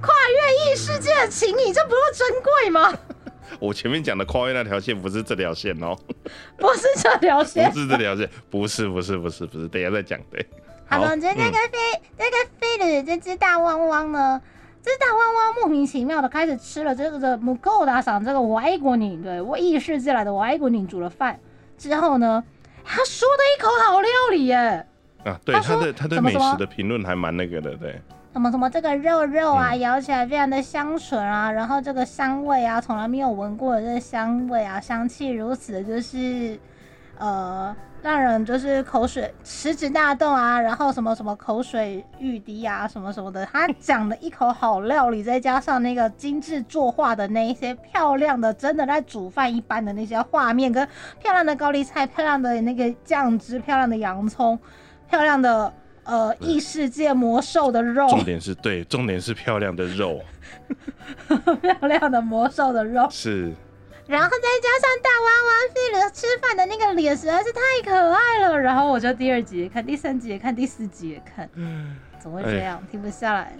[0.00, 2.92] 跨越异世界的情谊，这不是珍贵吗？
[3.60, 5.96] 我前面讲的跨越那条线不是这条线哦，
[6.56, 7.70] 不是这条线。
[7.70, 7.78] 不。
[7.78, 10.20] 是这条线，不是不是不是不是，等一下再讲。
[10.30, 10.46] 对，
[10.86, 11.52] 好，总之这个嗯。
[11.52, 14.40] 菲、这个飞的这只大汪汪呢，
[14.82, 21.38] 这只大汪汪莫名其妙的开始吃了这个的母狗大赏这个外国女对我异世界来的外国女煮了饭。
[21.76, 22.42] 之后呢，
[22.84, 24.86] 他说的一口好料理耶，
[25.24, 28.00] 啊，对他的他对美食的评论还蛮那个的，对，
[28.34, 36.58] 什么什么这个肉肉啊，嗯咬起来非常的香醇啊，然后这个香味啊，从来没有闻过的这个香味啊，香气如此的就是
[37.16, 43.46] 呃，让人就是口水食指大动啊，然后什么什么口水欲滴啊，什么什么的。
[43.46, 50.84] 他讲的一口好料理，再加上那个精致作画的那一些漂亮的，真的在煮饭一般的那些画面，跟
[51.20, 54.58] 漂亮的高丽菜、漂亮的那个酱汁、漂亮的洋葱、
[55.08, 55.72] 漂亮的。
[56.04, 60.20] 呃，异世界魔兽的肉，重点是对，重点是漂亮的肉，
[61.60, 63.52] 漂亮的魔兽的肉，是。
[64.06, 68.60] 然后再加上大娃娃菲鲁吃饭的那个脸实在是太可爱了。
[68.60, 71.48] 然后我就第二集也看，第三集也看，第四集也看，
[72.18, 72.82] 怎么会这样？
[72.90, 73.56] 停不下来。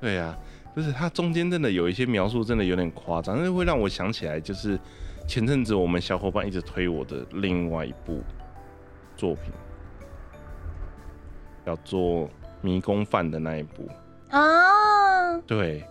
[0.00, 0.38] 对呀、
[0.72, 4.78] 不是它中间真的有一些描述真的有点夸张，但是会让我想起来，就是
[5.26, 8.22] 前阵子我们小伙伴一直推我的另外一部
[9.16, 9.52] 作品，
[11.64, 12.26] 叫做
[12.60, 13.88] 《迷宫饭》的那一部。
[14.30, 15.84] 啊，对，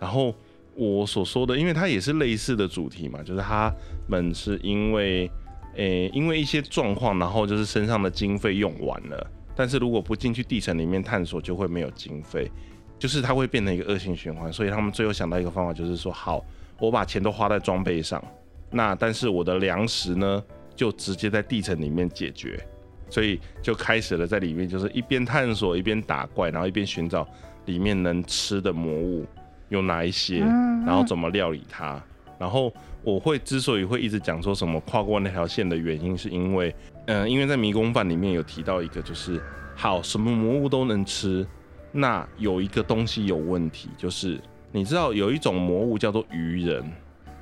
[0.00, 0.34] 然后
[0.74, 3.72] 我所说的，因为它也是类似的主题嘛，就是他
[4.08, 5.30] 们是因为，
[5.76, 12.50] 诶、因为一些状况，然后就是身上的经费用完了，但是如果不进去地层里面探索，就会没有经费，
[12.98, 16.44] 就是它会变成一个恶性循环，所以他们最后想到一个方法，就是说，好，
[16.80, 18.24] 我把钱都花在装备上，
[18.70, 20.42] 那但是我的粮食呢，
[20.74, 22.66] 就直接在地层里面解决。
[23.14, 27.24] 所以就开始了在里面，就是一边探索一边打怪，然后一边寻找
[27.66, 29.24] 里面能吃的魔物
[29.68, 30.84] 有哪一些，嗯。
[30.84, 32.02] 然后怎么料理它。
[32.40, 36.74] 然后我会之所以会一直讲说什么跨过那条线的原因，是因为，
[37.06, 39.40] 嗯、因为在迷宫饭里面有提到一个，就是
[39.76, 41.46] 好什么魔物都能吃，
[41.92, 44.40] 那有一个东西有问题，就是
[44.72, 46.82] 你知道有一种魔物叫做鱼人，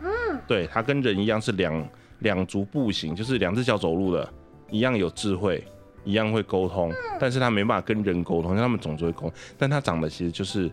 [0.03, 4.31] 嗯，对，它跟人一样是两两足步行，就是两只脚走路的，
[4.73, 5.63] 一样有智慧，
[6.03, 10.69] 一样会沟通，但是他没办法跟人沟通，因为他们种族会沟通，但他长得其实就是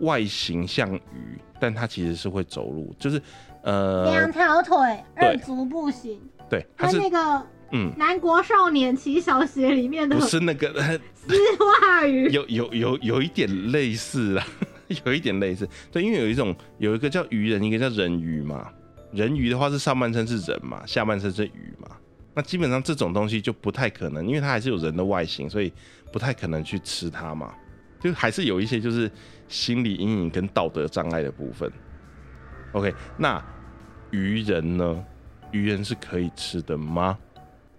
[0.00, 3.22] 外形像鱼，但他其实是会走路，就是
[3.62, 4.76] 呃两，条腿，
[5.14, 6.18] 对二足步行，
[6.50, 10.72] 对，他是那个嗯，南国少年骑小鞋里面的不是那个
[11.14, 12.28] 丝袜鱼。
[12.30, 14.46] 有有有有一点类似啊，
[15.04, 18.68] 有一点类似，对，因为有一种有一个叫鱼人，一个叫人鱼嘛。
[19.12, 21.88] 人鱼的话是上半身是人嘛，下半身是鱼嘛。
[22.36, 25.72] 那基本上这种东西就不太可能，因为它还是有人的外形，所以
[26.12, 27.54] 不太可能去吃它嘛。
[27.98, 29.10] 就还是有一些就是
[29.48, 31.72] 心理阴影跟道德障碍的部分。
[32.72, 33.42] OK，那
[34.10, 35.04] 鱼人呢？
[35.50, 37.16] 鱼人是可以吃的吗？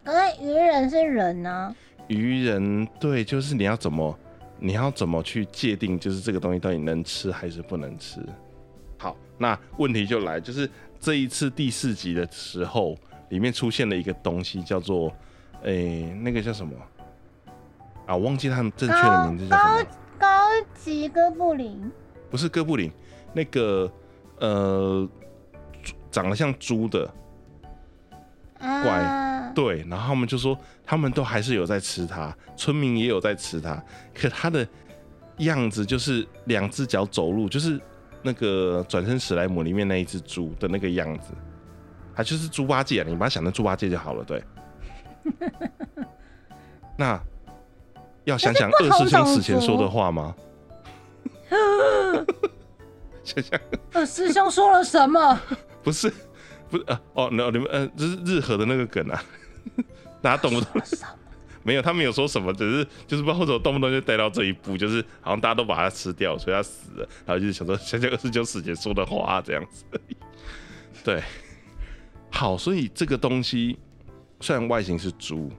[0.03, 1.75] 可是鱼人是人呢、
[2.07, 4.17] 鱼人对，就是你要怎么，
[4.57, 8.19] 你要怎么去界定，就是这个东西到底能吃还是不能吃？
[8.97, 10.67] 好，那问题就来，就是
[10.99, 12.97] 这一次第四集的时候，
[13.29, 15.11] 里面出现了一个东西，叫做，
[15.63, 16.73] 诶、那个叫什么？
[18.05, 19.89] 啊，我忘记他们正确的名字叫什么？
[20.17, 20.27] 高
[20.73, 21.91] 级哥布林，
[22.29, 22.91] 不是哥布林，
[23.33, 23.91] 那个
[24.39, 25.07] 呃，
[26.09, 27.13] 长得像猪的，
[28.59, 33.83] 啊，对，然后他们就说他们都还是有在吃它，村民也有在吃它，
[34.15, 34.67] 可它的
[35.39, 37.79] 样子就是两只脚走路，就是
[38.23, 41.33] 那个转身史莱姆里面那一只猪的那个样子，
[42.17, 44.43] 它就是猪八戒啊，你把它想成猪八戒就好了，对。
[46.97, 47.21] 那
[48.23, 50.35] 要想想二师兄死前说的话吗？
[53.23, 53.59] 想想
[53.93, 55.39] 二师兄说了什么？
[55.83, 56.11] 不是
[56.69, 59.23] 不是呃哦，那你们呃这是日和的那个梗啊，
[60.19, 60.81] 大家懂不懂？
[61.61, 69.83] 没有，他没有说什么，只是就是不知道为什么动不动就带到这一步，就是好像大家都把他吃掉，所以他死了，然后就是想说想想二师兄死前说的话这样子。
[71.03, 71.21] 对，
[72.31, 73.79] 好，所以这个东西
[74.41, 75.49] 虽然外形是猪，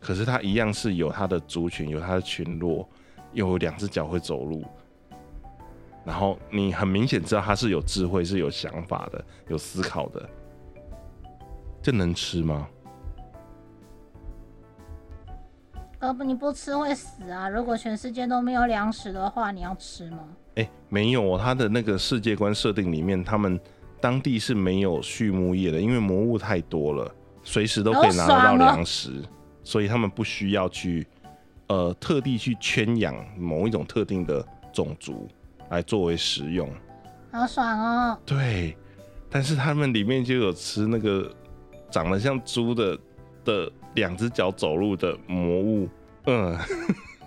[0.00, 2.88] 可是它一样是有它的族群，有它的群落，
[3.32, 4.64] 有两只脚会走路。
[6.04, 10.28] 然后你很明显知道它是有智慧、是有想法的、有思考的。
[11.82, 12.68] 这能吃吗？
[15.98, 17.48] 呃不，你不吃会死啊！
[17.48, 20.18] 如果全世界都没有粮食的话，你要吃吗？
[20.56, 23.58] 哎，没有哦，它的那个世界观设定里面，他们
[24.04, 27.10] 当地是没有畜牧业的，因为魔物太多了，
[27.42, 29.22] 随时都可以拿得到粮食，
[29.62, 31.06] 所以他们不需要去
[31.68, 35.26] 呃特地去圈养某一种特定的种族
[35.70, 36.68] 来作为食用。
[37.32, 38.18] 好爽哦！
[38.26, 38.76] 对，
[39.30, 41.34] 但是他们里面就有吃那个
[41.90, 42.98] 长得像猪的
[43.42, 45.88] 的两只脚走路的魔物，
[46.26, 46.58] 嗯，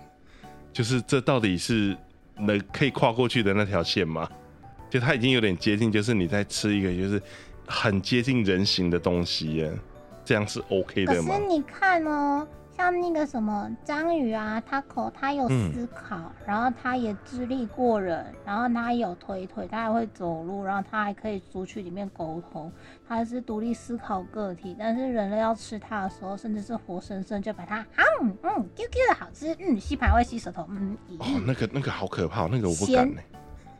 [0.72, 1.96] 就是这到底是？
[2.40, 4.30] 能可以跨过去的那条线吗？
[4.90, 7.20] 就它已经有点接近，就是你在吃一个就是
[7.66, 9.72] 很接近人形的东西耶，
[10.24, 11.34] 这样是 OK 的吗？
[11.34, 12.46] 可是你看哦。
[12.78, 22.72] 像那个什么章鱼啊，它口它有思考，然后它也智力过人，然后它有腿腿，它还会走路，然后它还可以族群里面沟通，
[23.08, 24.76] 它是独立思考个体。
[24.78, 27.84] 但是人类要吃它的时候，甚至是活生生就把它，
[28.22, 30.96] 嗯嗯，Q Q 的好吃，嗯，吸盘会吸舌头，嗯。
[31.18, 33.20] 哦，那个那个好可怕，那个我不敢呢，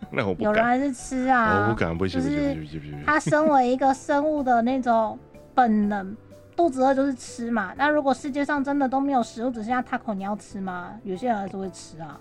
[0.11, 0.45] 那我不敢。
[0.45, 3.03] 有人还是吃啊，我不敢，不行不行不行不行。
[3.05, 5.19] 它 身为一个生物的那种
[5.55, 6.17] 本能。
[6.57, 10.93] 肚子饿就是吃嘛，那如果世界上真的都没有食物，只剩下 taco，你要吃吗？
[11.05, 12.19] 有些人还是会吃啊，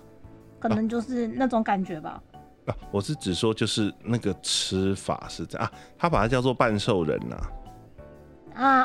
[0.60, 2.22] 可能就是那种感觉吧。
[2.66, 7.34] 啊，我是只说就是那个吃法是这样啊，他把它叫做半兽人呐。
[7.34, 7.50] 啊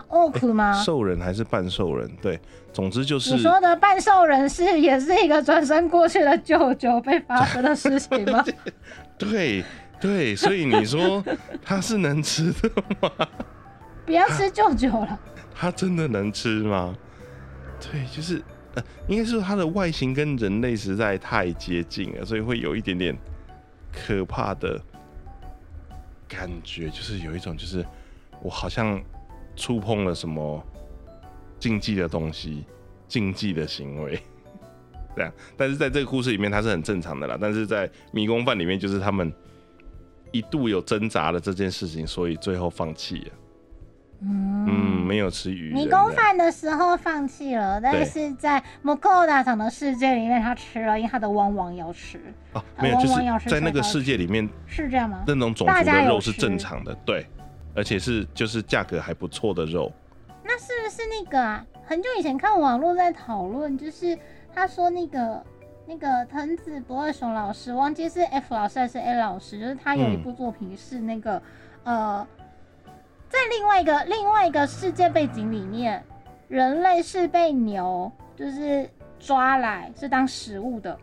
[0.07, 0.74] ，ok 吗？
[0.84, 2.09] 兽人还是半兽人？
[2.21, 2.39] 对，
[2.71, 8.43] 总之就是你说的半兽人是 也是一个转身过去的舅舅被发生的事情吗？
[9.17, 9.63] 对
[9.99, 11.24] 对，所以你说
[11.63, 12.69] 他是能吃的
[13.01, 13.28] 吗？
[14.05, 15.19] 不要吃舅舅了。
[15.55, 16.95] 他真的能吃吗？
[17.80, 18.41] 对，就是
[18.76, 23.17] 呃，应该是它的外形跟人类实在太接近了，所以会有一点点
[23.91, 24.80] 可怕的
[26.28, 27.86] 感觉，就是有一种就是
[28.41, 29.01] 我好像
[29.56, 30.64] 触碰了什么
[31.60, 32.66] 禁忌的东西、
[33.08, 34.20] 禁忌的行为，
[35.16, 35.32] 这样。
[35.56, 37.38] 但是在这个故事里面，它是很正常的啦。
[37.39, 39.32] 但是在迷宫饭里面，就是他们
[40.32, 43.32] 一度有挣扎的这件事情，所以最后放弃了。
[44.26, 45.74] 嗯，没有吃鱼。
[45.74, 52.22] 迷宫饭的时候放弃了，但是在摩扣大厂的世界里面，他吃了，因为他的汪汪要吃。
[52.54, 55.26] 哦，没有，就是在那个世界里面是这样吗？
[55.28, 57.26] 那种种族的肉是正常的，对，
[57.76, 59.91] 而且是就是价格还不错的肉。
[60.43, 61.65] 那是不是那个啊？
[61.86, 64.17] 很久以前看网络在讨论，就是
[64.53, 65.43] 他说那个
[65.86, 71.41] 那个藤子不二雄老师，忘记是 F 老师还是 A 老师，就是他有一部作品是那个
[71.84, 72.28] 呃。
[73.30, 76.03] 在另外一个另外一个世界背景里面，
[76.47, 78.88] 人类是被牛就是
[79.19, 80.95] 抓来是当食物的，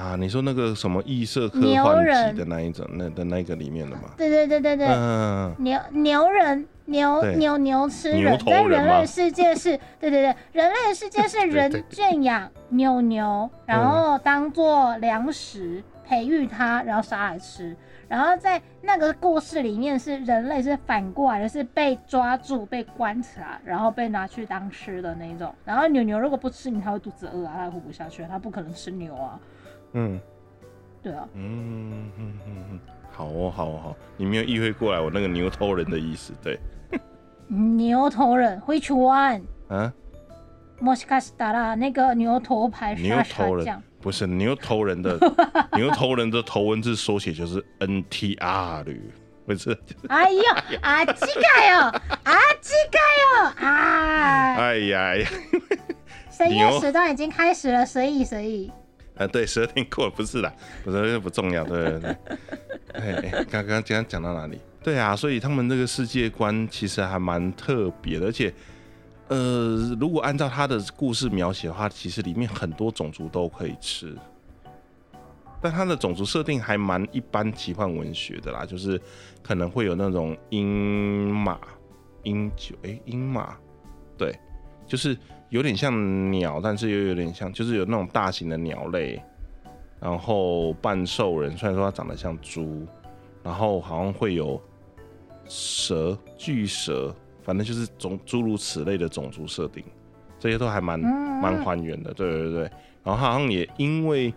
[0.00, 0.16] 啊？
[0.18, 4.10] 你说那个什么异色科幻人的那一种那的那个里面的嘛？
[4.16, 4.86] 对对对对对，
[5.58, 17.76] 牛牛人牛牛牛吃人，在人类世界是，对对对，人类的世界是人圈养牛牛，然后当做粮食培育它，然后杀来吃。
[18.08, 25.54] 然后在那个故事里面，是人类是反过来的，是被抓住、被关起来，然后被拿去当吃的那种。
[25.64, 29.38] 然后牛牛如果不吃你，它会肚子饿啊，它活不下去，它不可能吃牛啊。
[29.93, 30.19] 嗯，
[31.01, 31.27] 对啊。
[31.33, 32.79] 嗯嗯嗯嗯，
[33.11, 36.59] 好哦好哦好，你没有意会过来我那个牛头人的意思，对。
[37.47, 39.43] 牛头人，Which one？
[39.69, 39.93] 啊？
[40.81, 43.81] もしかしたら那个牛头牌牛头人。
[44.01, 45.17] 不是牛头人的
[45.73, 48.83] 牛头人的头文字缩写就是 N T R，
[49.45, 49.75] 不是？
[50.09, 50.43] 哎呦，
[50.81, 51.79] 啊这个哟，
[52.23, 54.55] 啊这个哟，啊！
[54.57, 55.27] 哎呀呀！
[56.29, 58.71] 深夜时段已经开始了，随意随意。
[59.20, 60.52] 啊，对，十二点过了，不是啦，
[60.82, 62.16] 不是不重要，对对对。
[62.94, 64.58] 哎，刚刚刚讲到哪里？
[64.82, 68.52] 对啊，所以他们这个世界观其实还蛮特别的，而且。
[69.28, 74.12] 呃，如果按照他的故事描写的话，其实里面很多种族都可以吃，
[75.62, 79.00] 但他的种族设定还蛮一般奇幻文学的啦，就是
[79.40, 81.60] 可能会有那种鹰马、
[82.24, 83.56] 鹰九，哎，鹰马，
[84.18, 84.36] 对，
[84.84, 85.16] 就是
[85.50, 89.22] 有点像鸟，但是又有点像，就是有那种大型的鸟类，
[90.00, 92.86] 然后半兽人，虽然说它长得像猪，
[93.42, 94.60] 然后好像会有
[95.46, 97.14] 蛇、巨蛇。
[97.42, 99.82] 反正就是种诸如此类的种族设定，
[100.38, 102.60] 这些都还蛮蛮还原的，对对对。
[103.02, 104.32] 然后好像也因为，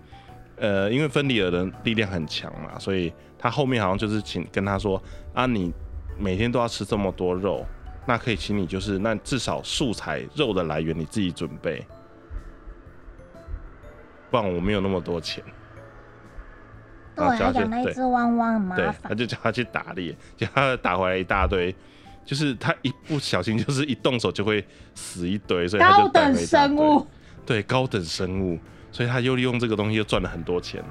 [0.56, 5.00] 呃，因为芬里尔的力量很强嘛，所以他后面好像就是请跟他说
[5.34, 5.72] 啊，你
[6.18, 7.64] 每天都要吃这么多肉，
[8.06, 11.86] 那可以请你就是那至少素材肉的来源你自己准备，
[14.30, 15.44] 不然我没有那么多钱。
[17.16, 19.14] 对，他去还养那一只汪汪很麻对，他。
[19.14, 21.74] 就叫他去打猎，结果他打回来一大堆，
[22.26, 27.08] 就是他一不小心就是一动手就会死一堆，所以他高就等生物，
[27.46, 28.60] 对高等生物，
[28.92, 30.84] 所以他又利用这个东西又赚了很多钱。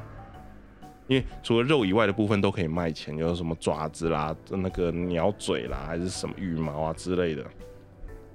[1.09, 7.44] 因为除了肉以外的部分都可以卖钱，有什么爪子啦、那个鸟嘴啦，还是什么羽毛啊之类的。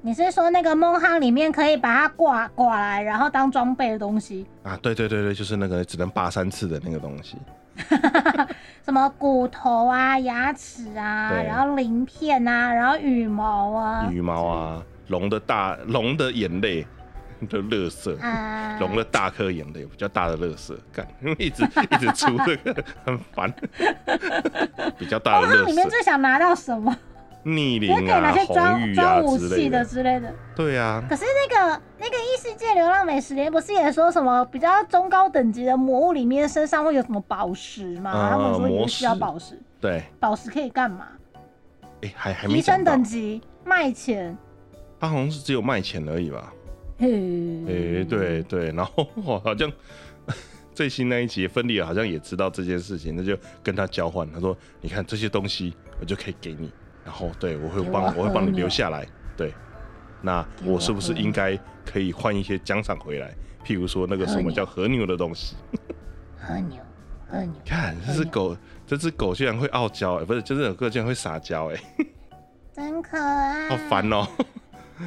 [0.02, 4.46] 你是说那个梦汉里面可以把它挂挂来，然后当装备的东西？
[4.64, 7.38] 啊，对对对对，就是那个只能拔三次的那个东西。
[8.86, 16.86] 什么骨头啊、牙齿啊，然后鳞片啊，然后羽毛啊，羽毛啊，龙的大龙的眼泪
[17.48, 23.54] 的垃圾，啊，龙的大颗眼泪比较大的垃圾，干，因 为一直一直出这个很烦，
[24.98, 26.96] 比较大的垃梦夯里面，最想拿到什么？
[27.44, 30.34] 逆鳞啊红装玉啊之类的，器的之类的。
[30.54, 38.12] 对啊，可是那个那个异世界流浪美食里面不是也说什么比较中高等级的魔物里面身上会有什么宝石吗？
[38.12, 41.08] 呃他们说也需要石宝石，对，宝石可以干嘛？
[42.02, 44.38] 哎，还还没提升等，级，卖钱。
[45.00, 46.52] 他好像是只有卖钱而已吧？
[46.98, 47.08] 嘿，
[47.68, 49.72] 哎，对对，然后哇好像
[50.74, 56.72] 最新那一集芬利尔好像也知道这件事情，那就跟他交换，他说：“你看这些东西，我就可以给你，
[57.06, 59.54] 然后对我会帮我我会帮你留下来，对，
[60.22, 63.34] 那我我是不是和应该可以换一些奖赏回来？
[63.66, 65.56] 譬如说那个什么叫和牛的东西？
[66.38, 66.78] 和牛，
[67.28, 67.54] 和牛。
[67.66, 71.80] 看这只狗，这只狗居然会傲娇，哎，不是，就这种狗居然会撒娇，哎，
[72.74, 73.70] 真可爱。
[73.70, 74.28] 好烦哦、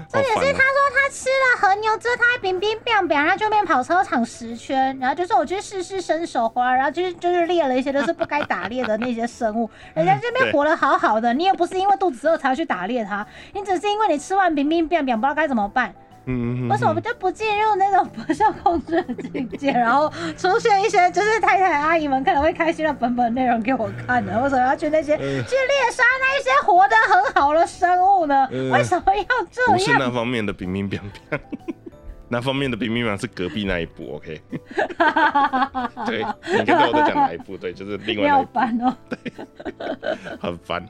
[0.08, 15.92] 重点是他说他吃了和牛之后，他还冰冰冰冰，然后就变跑操场十圈，然后就说我去试试伸手花，然后就是就是猎了一些都是不该打猎的那些生物， 人家这边活得好好的，你也不是因为肚子饿才要去打猎它，你只是因为你吃完冰冰冰冰不知道该怎么办，
[16.26, 24.40] 嗯，为什么就不进入那种不受控制的境界，然后出现一些就是太太阿姨们可能会开心的本本内容给我看呢？
[24.42, 28.46] 为什么要去那些去呃猎杀那一些活得很好的生物呢？
[28.52, 29.92] 呃为什么要这不是？
[29.98, 31.40] 那方面的冰冰冰冰，
[32.28, 34.40] 那方面的冰冰冰是隔壁那一部，OK？
[36.06, 36.24] 对，
[36.58, 39.18] 你刚才我在讲哪一部，对，就是另外那一部， 烦哦、对
[40.40, 40.86] 很烦。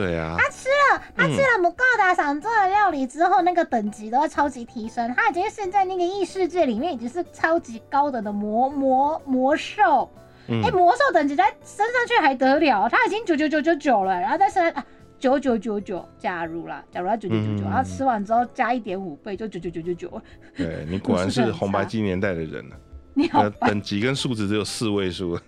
[0.00, 5.14] 对啊，他吃了，他吃了姆高达赏做的料理之后，那个等级都会超级提升。
[5.14, 10.10] 他已经现在那个异世界里面已经是超级高等的魔魔魔兽。
[10.48, 12.86] 嗯哎、魔兽等级再升上去还得了？
[12.90, 14.84] 他已经九九九九九了，然后再升啊
[15.18, 20.22] 九九九九，假如啦，假如他九九九九，嗯然后吃完之后加一点五倍，就九九九九九。
[20.54, 22.76] 对你果然是 红白机年代的人了，
[23.14, 25.38] 你好呃，等级跟数值只有四位数，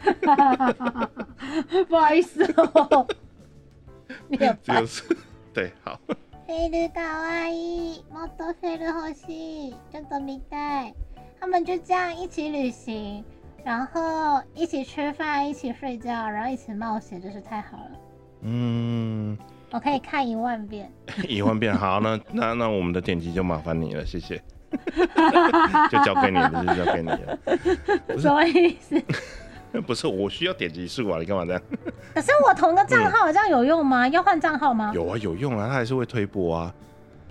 [1.88, 3.31] 不好意思哦，你
[4.39, 5.17] 很只有四，
[5.53, 10.93] 对，好，フェルかわいい，もっとフェル欲しい，ちょっと見たい。
[11.39, 13.23] 他们就这样一起旅行，
[13.63, 17.91] 然后一起吃饭，一起睡觉，然后一起冒险，真是太好了。
[18.41, 19.37] 嗯，
[19.71, 20.91] 我可以看一万遍。
[21.27, 24.41] 一万遍，好，那那那我们的点击就麻烦你了，谢谢，
[25.91, 27.39] 就交给你了，就交给你了，
[28.19, 28.95] 什么意思？
[29.86, 31.62] 不是我需要点击数啊，你干嘛这样？
[32.14, 34.06] 可是我同个账号这样有用吗？
[34.08, 34.92] 要换账号吗？
[34.94, 36.72] 有啊，有用啊，它还是会推播啊。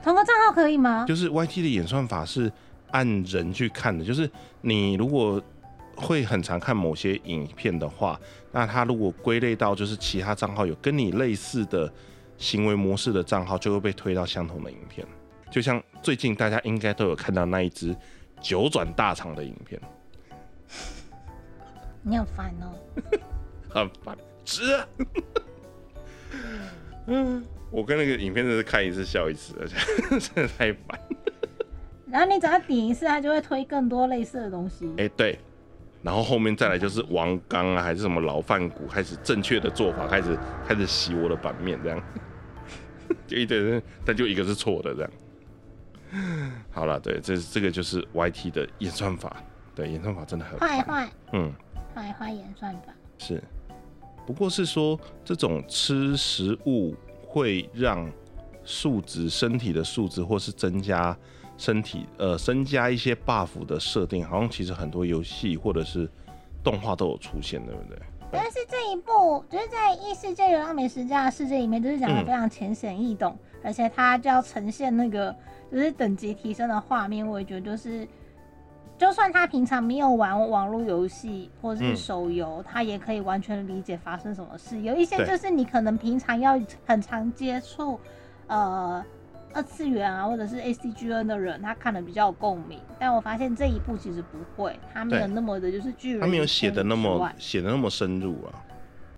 [0.03, 1.05] 同个账号可以吗？
[1.07, 2.51] 就是 YT 的演算法是
[2.89, 4.29] 按人去看的，就是
[4.61, 5.41] 你如果
[5.95, 8.19] 会很常看某些影片的话，
[8.51, 11.91] 那它如果归类到就是其他账号有跟你类似的
[12.37, 15.05] 行为模式的账号，就会被推到相同的影片。
[15.51, 17.95] 就像最近大家应该都有看到那一支
[18.41, 19.79] 九转大肠的影片，
[22.03, 22.73] 你好烦哦。
[23.69, 24.87] 很烦，值啊。
[27.07, 29.75] 嗯，我跟那个影片真是看一次笑一次，而 且
[30.19, 30.99] 真的太烦。
[32.07, 34.93] 然后你只要点一次，它就会推更多类似的东西。
[34.97, 35.39] 哎、对，
[36.03, 40.37] 然后后面再来就是王刚啊，还是什么老饭骨，开始正确的做法，开始
[40.67, 42.03] 开始洗我的版面，这样，
[43.25, 45.11] 就一堆人，但就一个是错的，这样。
[46.71, 49.37] 好了，对，这这个就是 YT 的演算法，
[49.73, 51.53] 对，演算法真的很烦，坏坏嗯，
[51.93, 52.93] 坏坏演算法。
[53.17, 53.43] 是，
[54.25, 56.95] 不过是说这种吃食物
[57.27, 58.09] 会让
[58.63, 61.15] 数值身体的数值，或是增加
[61.57, 66.09] 身体呃增加一些 buff 的设定，好像其实很多游戏或者是
[66.63, 67.97] 动画都有出现，对不对？
[68.31, 75.35] 但是这一部就是在异世界流浪美食家的世界里面，就是讲的嗯非常浅显易懂，而且它就要呈现那个
[75.69, 78.07] 就是等级提升的画面，我也觉得就是
[79.01, 84.79] 就算他平常没有玩网络游戏或者是嗯手游，他也可以完全理解发生什么事。
[84.81, 87.99] 有一些就是你可能平常要很常接触，
[88.45, 89.03] 呃。
[89.53, 92.79] 二次元啊，或者是 A C G N 的人，他看的比较有共鸣。
[92.97, 96.21] 但我发现这一部其实不会，他没有那么的，就是巨人。
[96.21, 98.63] 他没有写的那么写的那么深入啊。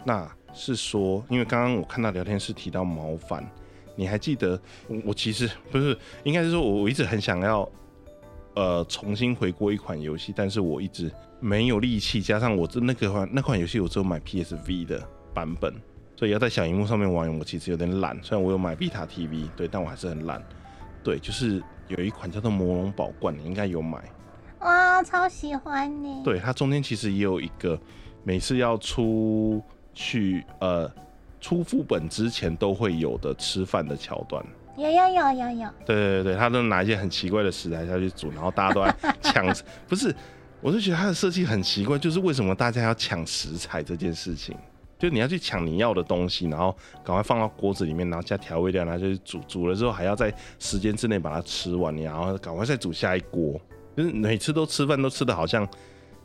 [0.03, 3.47] 那是说，因为刚刚我看到聊天室提到毛反，
[3.95, 7.69] 你还记得我我其实不是，应该是说我我一直很想要
[8.55, 15.01] 呃重新回过一款游戏，但是我一直没有力气，加上我这那个款那款游戏我只有买 PSV 的
[15.33, 15.73] 版本，
[16.15, 18.17] 所以要在小荧幕上面玩，我其实有点懒。
[18.23, 20.41] 虽然我有买 Vita TV，对，但我还是很懒。
[21.03, 24.01] 对，就是有一款叫做《魔龙宝冠》，你应该有买。
[24.59, 26.23] 哇，超喜欢你。
[26.23, 27.77] 对，它中间其实也有一个，
[28.23, 29.61] 每次要出
[29.93, 30.89] 去呃
[31.41, 34.41] 出副本之前都会有的吃饭的桥段。
[34.75, 39.45] 有有有有有，对对对，他都拿一些很奇怪的食材下去煮，然后大家都在抢，
[39.87, 40.13] 不是，
[40.61, 44.55] 我就觉得他的设计很奇怪，就是为什么大家要抢食材这件事情？
[44.97, 53.59] 就你要去抢你要的东西，然后赶快放到锅子里面，然后加调味料，然后就去煮，煮了之后还要在时间之内把它吃完，你然后赶快再煮下一锅，
[53.97, 55.67] 就是每次都吃饭都吃的好像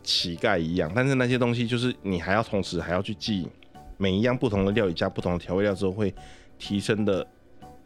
[0.05, 3.49] 乞丐一样，但是那些东西就是你还要同时还要去记
[3.97, 6.15] 每一样不同的料理加不同的调味料之后会
[6.57, 7.27] 提升的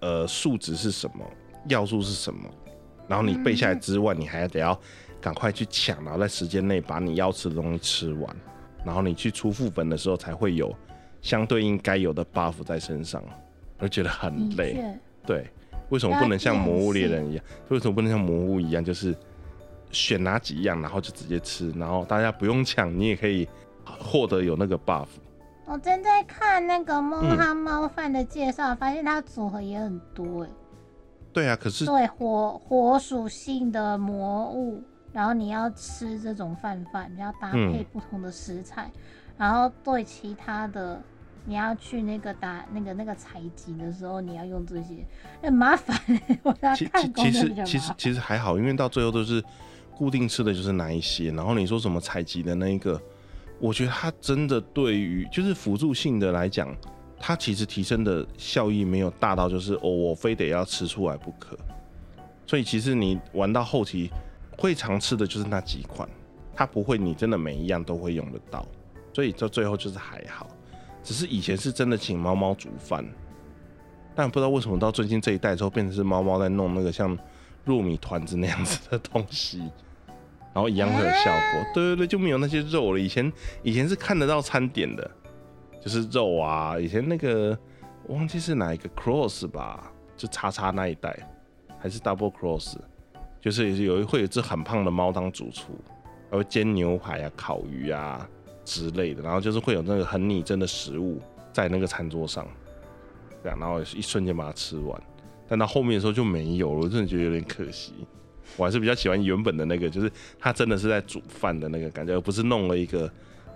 [0.02, 1.24] 呃数值是什么，
[1.68, 2.50] 要素是什么，
[3.08, 4.78] 然后你背下来之外，你还得要
[5.20, 8.36] 赶快去抢，然后在时间内把你要吃的东西吃完，
[8.84, 10.74] 然后你去出副本的时候才会有
[11.20, 13.22] 相对应该有的 buff 在身上，
[13.78, 14.76] 而觉得很累。
[15.24, 15.46] 对，
[15.88, 17.44] 为什么不能像魔物猎人一样？
[17.68, 19.14] 为什么不能像魔物一样，就是
[19.92, 23.48] 选哪几样，然后就直接吃，然后大家不用抢，你也可以
[23.84, 25.06] 获得有那个 buff。
[25.64, 30.48] 我正在看那个梦嗯哈猫饭的介绍，发现它组合也很多哎。
[31.32, 34.82] 对啊，可是对火火属性的魔物，
[35.12, 38.90] 然后你要吃这种饭饭，你要搭配嗯不同的食材，
[39.38, 41.00] 然后对其他的，
[41.46, 45.06] 你要去那个打那个那个采集的时候，你要用这些，
[45.40, 45.96] 很麻烦。
[46.42, 47.64] 我要其看攻其其实。
[47.64, 49.42] 其实其实还好，因为到最后都是
[49.96, 53.00] 固定吃的就是哪一些，然后你说什么采集的那一个，
[53.62, 56.76] 我觉得它真的对于就是辅助性的来讲，
[57.16, 61.56] 它其实提升的效益没有大到就是哦我非得要吃出来不可，
[62.44, 64.10] 所以其实你玩到后期
[64.58, 66.08] 会常吃的就是那几款，
[66.56, 68.66] 它不会你真的每一样都会用得到，
[69.14, 70.48] 所以到最后就是还好，
[71.04, 73.06] 只是以前是真的请猫猫煮饭。
[74.12, 77.16] 但不知道为什么到最近这一代之后，变成是猫猫在弄那个像
[77.64, 79.62] 糯米团子那样子的东西，
[80.54, 81.64] 然后一样会有效果。
[81.74, 82.98] 对对对，就没有那些肉了。
[83.00, 83.32] 以前
[83.62, 85.10] 以前是看得到餐点的，
[85.80, 86.78] 就是肉啊。
[86.78, 87.56] 以前那个
[88.06, 91.16] 我忘记是哪一个 cross 吧，就叉叉那一代，
[91.78, 92.76] 还是 double cross，
[93.40, 95.78] 就是有一会有一只很胖的猫当主厨，
[96.30, 98.28] 还会煎牛排啊、烤鱼啊
[98.64, 101.20] 之类的，然后就是会有那个很拟真的食物
[101.52, 102.46] 在那个餐桌上。
[103.42, 105.02] 这样，然后一瞬间把它吃完。
[105.48, 108.06] 但到后面的时候就没有了，我真的觉得有点可惜。
[108.56, 113.10] 我还是比较喜欢原本的那个，就是他真的是在煮饭的那个感觉，而不是弄了一个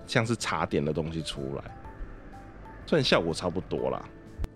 [0.06, 1.64] 像是茶点的东西出来。
[2.86, 4.00] 虽然效果差不多啦，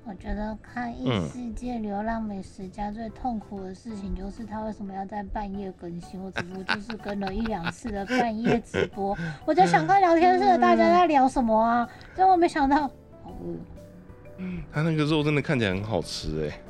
[0.04, 6.22] 我觉得看异嗯世界流浪美食家最痛苦的事情就是他为什么要在半夜更新？
[6.22, 12.82] 我只不过就是跟了一两次的半夜直播，我就想看聊天室的大家在聊什么啊，结果没想到，
[13.22, 13.56] 好饿，
[14.72, 16.69] 他那个肉真的看起来很好吃哎、很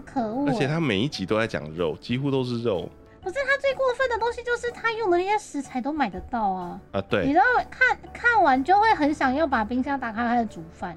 [0.00, 0.52] 可恶欸。
[0.52, 2.88] 而且他每一集都在讲肉，几乎都是肉
[3.22, 6.80] 不是他最过分的东西，就是他用的那些食材都买得到啊。
[6.92, 7.00] 啊。
[7.02, 10.96] 对你对，知道看看完就会很想要把冰箱打开开始煮饭。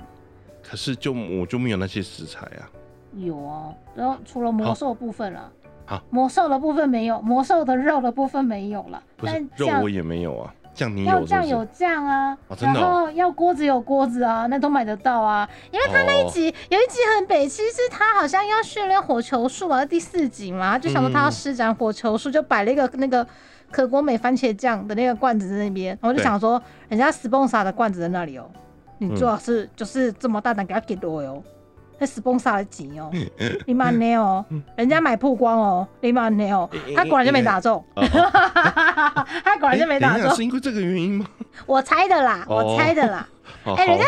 [0.61, 2.69] 可是就我就没有那些食材啊。
[3.15, 5.51] 有啊，然后除了魔兽部分了，
[5.85, 10.55] 好魔兽的部分没有，魔兽的肉的部分没有了，不是但肉我也没有啊，
[11.05, 11.23] 要？
[11.25, 15.47] 酱有酱啊，然哦真的哦后要锅子有锅子啊，那都买得到啊。
[15.71, 23.25] 因为他那一哦集、有一集很北七，是他好像要训练火球术啊，第四集嘛，他就想说他要嗯施展火球术，就摆了一个那个
[23.71, 28.49] 可国美番茄酱的那个罐子在那边，然后我就对想说，人家 sponsor 的罐子在那里哦，
[28.97, 31.43] 你嗯最好是就是这么大胆给他给我哟。
[32.03, 33.09] 那 sponsor 的钱哦，
[33.65, 34.45] 你妈呢哦，
[34.75, 38.03] 人家买曝光哦，你妈呢哦， 他果然就没打中，哦
[39.43, 40.29] 他果然就没打中。
[40.35, 41.25] 是因为这个原因吗？
[41.65, 42.57] 我猜的啦，哦。
[42.57, 43.25] 我猜的啦。
[43.65, 44.05] 哦哎、人家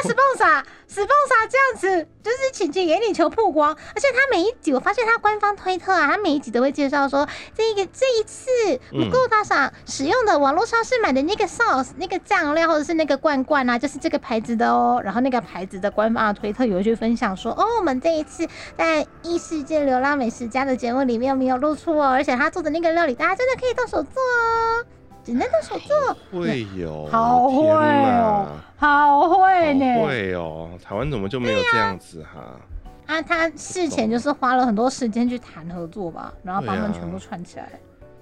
[0.96, 8.50] 好 sponsor sponsor 这样子，就是请进眼里求曝光，而且他每一集，我发现他官方推特啊，他每一集都会介绍说，这个这一次
[8.92, 9.06] 嗯。
[9.06, 15.02] Google 大赏使用的网络超市买的那个 sauce 那个酱料或者是那个罐罐啊，就是这个牌子的哦。
[15.04, 24.86] 然后那个牌子的官方的推特有去分享说，哦，我们这一次在异世界流浪美食家的节目里面没有露出哦，而且他做的那个料理，大家真的可以动手做哦，
[25.26, 26.40] 只能动手做。
[26.40, 28.48] 会有，好会哦，
[28.78, 30.00] 好会呢！
[30.00, 32.60] 好会哦，台湾怎么就没有这样子哈？
[33.08, 37.70] 啊，他事前就是花了很多时间去谈合作吧，然后把他们全部串起来。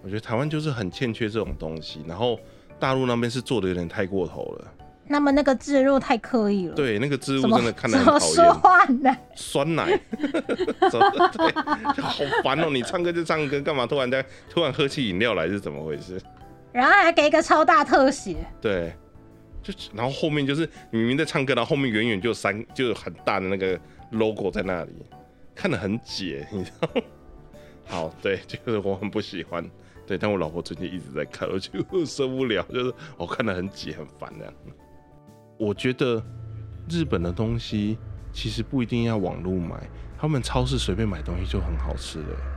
[0.01, 2.39] 我觉得台湾就是很欠缺这种东西，然后
[2.79, 4.67] 大陆那边是做的有点太过头了。
[5.05, 9.17] 那么那个置入太刻意了，对，那个植入真的看得很讨厌，说话呢？
[9.35, 9.99] 酸奶，
[11.97, 12.09] 好
[12.41, 12.69] 烦哦！
[12.71, 16.21] 你唱歌就唱歌，干嘛突然在突然喝起饮料来是怎么回事？
[16.73, 18.93] 然后还给一个超大特写，对，
[19.61, 24.91] 就然后后面就是明明在唱歌，然后后面远远就有三就有很大的那个 logo 在那里，
[25.53, 26.89] 看得很解，你知道？
[27.85, 29.63] 好，对，就是我很不喜欢，
[30.07, 34.53] 对，但我老婆最近一直在看，我就受不了，就是我看得很解很烦这样。
[35.59, 36.21] 我觉得
[36.89, 37.97] 日本的东西
[38.31, 39.75] 其实不一定要网络买，
[40.17, 42.52] 他们超市随便买东西就很好吃了。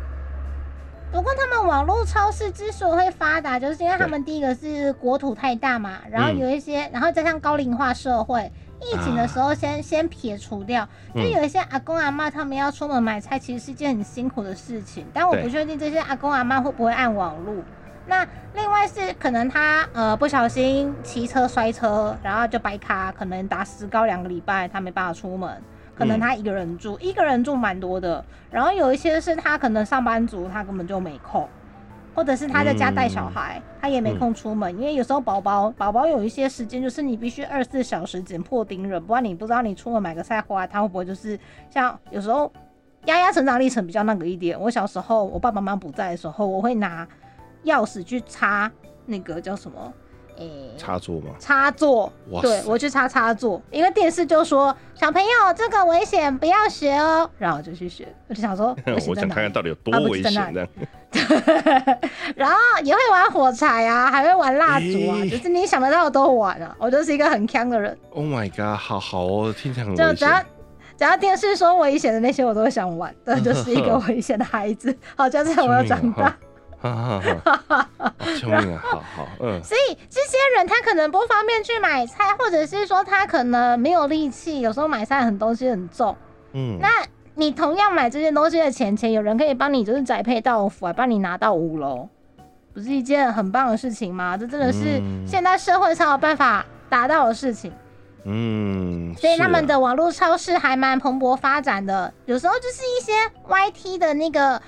[1.13, 8.53] 不过他们网络超市之所以会发达，就是因为他们第一个是国土太大嘛，然后嗯有一些，然后加上高龄化社会，
[8.83, 15.07] 疫情的时候先、先撇除掉，就嗯有一些阿公阿妈他们要出门买菜，其实是一件很辛苦的事情。
[15.15, 17.55] 但我不确定这些阿公阿妈会不会按网络。
[18.09, 25.63] 那另外是可能他呃不小心骑车摔车，然后就白卡，可能打石膏两个礼拜，他没办法出门。
[25.97, 28.25] 可能嗯他一个人住，一个人住蛮多的。
[28.51, 31.49] 然后有一些是他可能上班族，他根本就没空，
[32.15, 34.71] 或者是他在家带小孩，他也没空出门。
[34.79, 41.39] 因为有时候宝宝宝宝有一些时间，就是你必须二十四小时紧迫盯人，不然你不知道你出门买个菜回来，他会不会就是
[41.71, 42.53] 像有时候
[43.07, 44.59] 丫丫成长历程比较那个一点。
[44.61, 47.07] 我小时候我爸爸妈妈不在的时候，我会拿
[47.65, 48.71] 钥匙去插
[49.07, 49.93] 那个叫什么，
[50.39, 51.30] 诶、插座吗？
[51.39, 58.76] 插座，哇对我去插插座，因为电视就说小朋友这个危险，不要学哦，然后我就去学，我就想说
[59.09, 60.68] 我想看看到底有多危险这样。
[62.37, 66.76] 然后也会玩火柴啊，还会玩蜡烛啊，咦就是你想得到的都玩啊。
[66.78, 70.47] 我就是一个很强的人，Oh my god，好好哦，听起来很危就只要险。
[70.99, 73.14] 只要电视说危险的那些，我都会想玩。
[73.24, 74.95] 这就是一个危险的孩子。
[75.14, 76.34] 好，就这样我要长大。
[76.95, 77.89] 哈哈哈！
[77.99, 78.82] 哦救命啊！
[78.82, 86.14] 好好，嗯，所以这些人他可能不方便去买菜，或者是说他可能没有力气，有时候买菜很东西很重。
[86.53, 86.89] 嗯，那
[87.34, 92.09] 你同样买这些东西的钱钱，有人可以帮你就是宅配到府，还帮你拿到五楼，
[92.74, 94.37] 不是一件很棒的事情吗？
[94.37, 97.72] 这真的是嗯现在社会才有办法达到的事情。
[98.24, 103.12] 嗯，所以他们的网络超市还蛮蓬勃发展的，有时候就是一些
[103.49, 104.61] YT 的那个。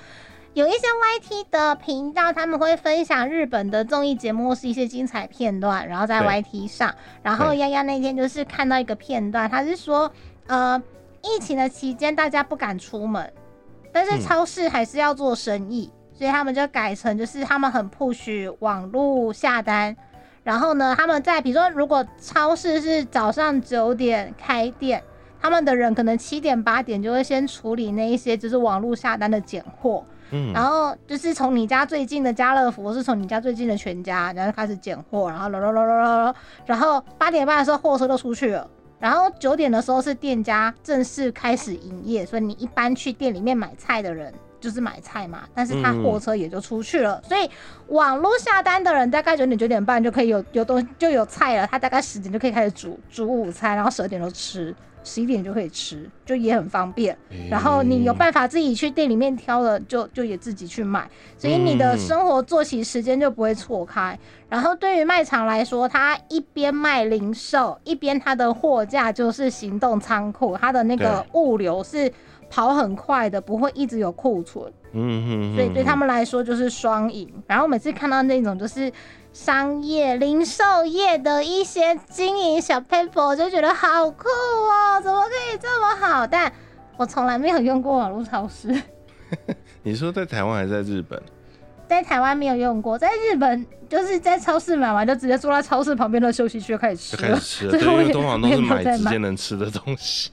[0.55, 6.93] 有一些 YT 的频道，他们会分享日本的综艺节目是一些精彩片段，然后在 YT 上。
[7.21, 10.11] 然后丫丫那天就是看到一个片段，他是说，
[10.47, 10.81] 呃，
[11.21, 13.31] 疫情的期间大家不敢出门，
[13.93, 19.95] 但是嗯超市还是要做生意，所以他们就改成就是他们很 push 网络下单。
[20.43, 25.03] 然后呢，他们在比如说，如果超市是早上九点开店，
[25.39, 38.69] 他们的人可能七点八点就会先处理那一些就是网络下单的拣货，嗯，然后就是从你家最近的家乐福，是从你家最近的全家，然后开始拣货，然后咯咯咯咯咯咯，然后八点半的时候货车都出去了。
[38.99, 47.49] 然后九点的时候是店家正式开始营业，所以你一般去店里面买菜的人就是买菜嘛，但是他嗯货车也就出去了，所以
[47.87, 57.17] 网络下单的人大概九点九点半就可以有有东就有菜了，他大概十点就可以开始煮煮午餐，然后十二点就吃，十一点就可以吃，就也很方便。
[57.49, 64.17] 然后你有办法自己去店里面挑了，就就也自己去买，所以你的嗯生活作息时间就不会错开。
[64.49, 72.11] 然后对于卖场来说，它一边卖零售，一边它的货架就是行动仓库，它的那个物流是
[72.49, 77.31] 跑很快的，不会一直有库存，嗯嗯，所以对他们来说就是双赢。
[77.45, 78.91] 然后每次看到那种就是
[79.31, 86.25] 商业零售业的一些经营小 paper，我就觉得好酷哦，怎么可以这么好？
[86.27, 86.51] 但
[86.97, 88.81] 我从来没有用过网络超市，
[89.83, 91.21] 你说在台湾还是在日本？
[91.87, 100.31] 在台湾没有用过，在日本就是在超市买完就直接坐在超市旁边的休息区就开始就开吃了始，吃了，对，因为通常都是买直接能吃的东西。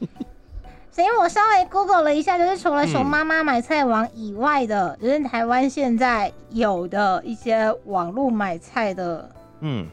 [0.96, 9.28] 所以我稍微 Google 了一下，就是除了熊嗯妈妈买菜网以外的，就是台湾现在有的一些网络买菜的
[9.60, 9.86] 嗯，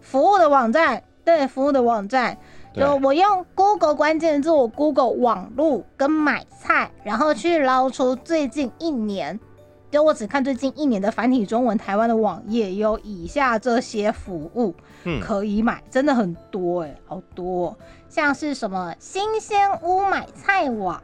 [0.00, 2.38] 服务的网站，对服务的网站。
[2.72, 9.40] 就我用 Google 关键字，我 Google 网络跟买菜，然后去捞出最近一年，
[9.90, 15.20] 就我只看最近一年的繁体中文台湾的网页有以下这些服务嗯。
[15.20, 17.76] 可以买，真的很多哎、好多哦、
[18.14, 21.02] 像是什么新鲜屋买菜网，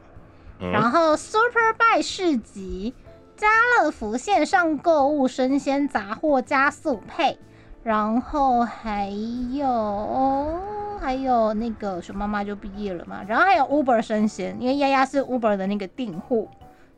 [0.57, 2.93] 然嗯，后 Super Buy 市集、
[3.35, 3.47] 家
[3.83, 7.37] 乐福线上购物生鲜杂货加速配，
[7.83, 9.09] 然后还
[9.51, 10.61] 有
[11.01, 16.47] 还有那个熊妈妈就毕业了嘛，然后还有 Uber 生鲜，因为丫丫是 Uber 的那个订户，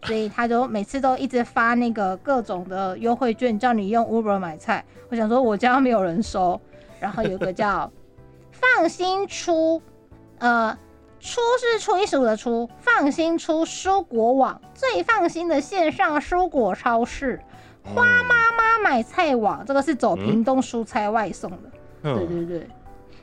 [0.03, 4.85] 所以他就每次都一直发那个各种的优惠券，叫你用 Uber 买菜。
[5.09, 6.61] 我想说我家没有人收，
[6.99, 7.91] 然后有个叫
[8.53, 9.81] 放心出，
[10.43, 10.77] 呃。
[11.25, 17.39] 出是初一十五的出，放心出蔬果网最放心的线上蔬果超市，
[17.81, 21.57] 花妈妈买菜网，这个是走屏东蔬菜外送的。
[22.01, 22.67] 对嗯，对对，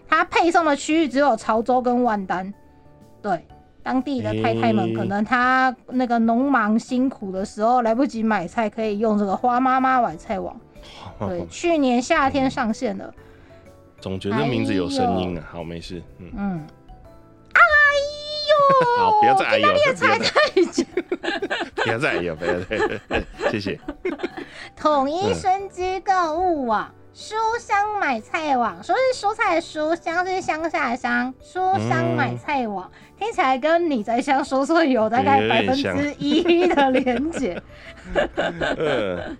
[0.09, 2.55] 它配送的区域只有潮州跟万丹。
[3.21, 3.47] 对，
[3.83, 10.59] 当地的太太们可能她那个农忙辛苦的时候来不及买菜，可以用这个花妈妈买菜网。
[11.21, 13.13] 对，去年夏天上线的。
[14.01, 15.45] 总觉得名字有声音啊。
[15.53, 16.67] 好，没事，嗯，嗯，
[18.99, 20.85] 好，不要再哎呦，不要才再，太久。
[21.77, 23.79] 不要再哎呦，不要再，谢谢。
[24.77, 37.61] 统一生机购物网、书香买菜网，说是蔬菜的蔬，香是乡下的乡，书香买菜网、听起来跟你在乡说说有大概百分之一的连结。
[38.15, 39.37] 嗯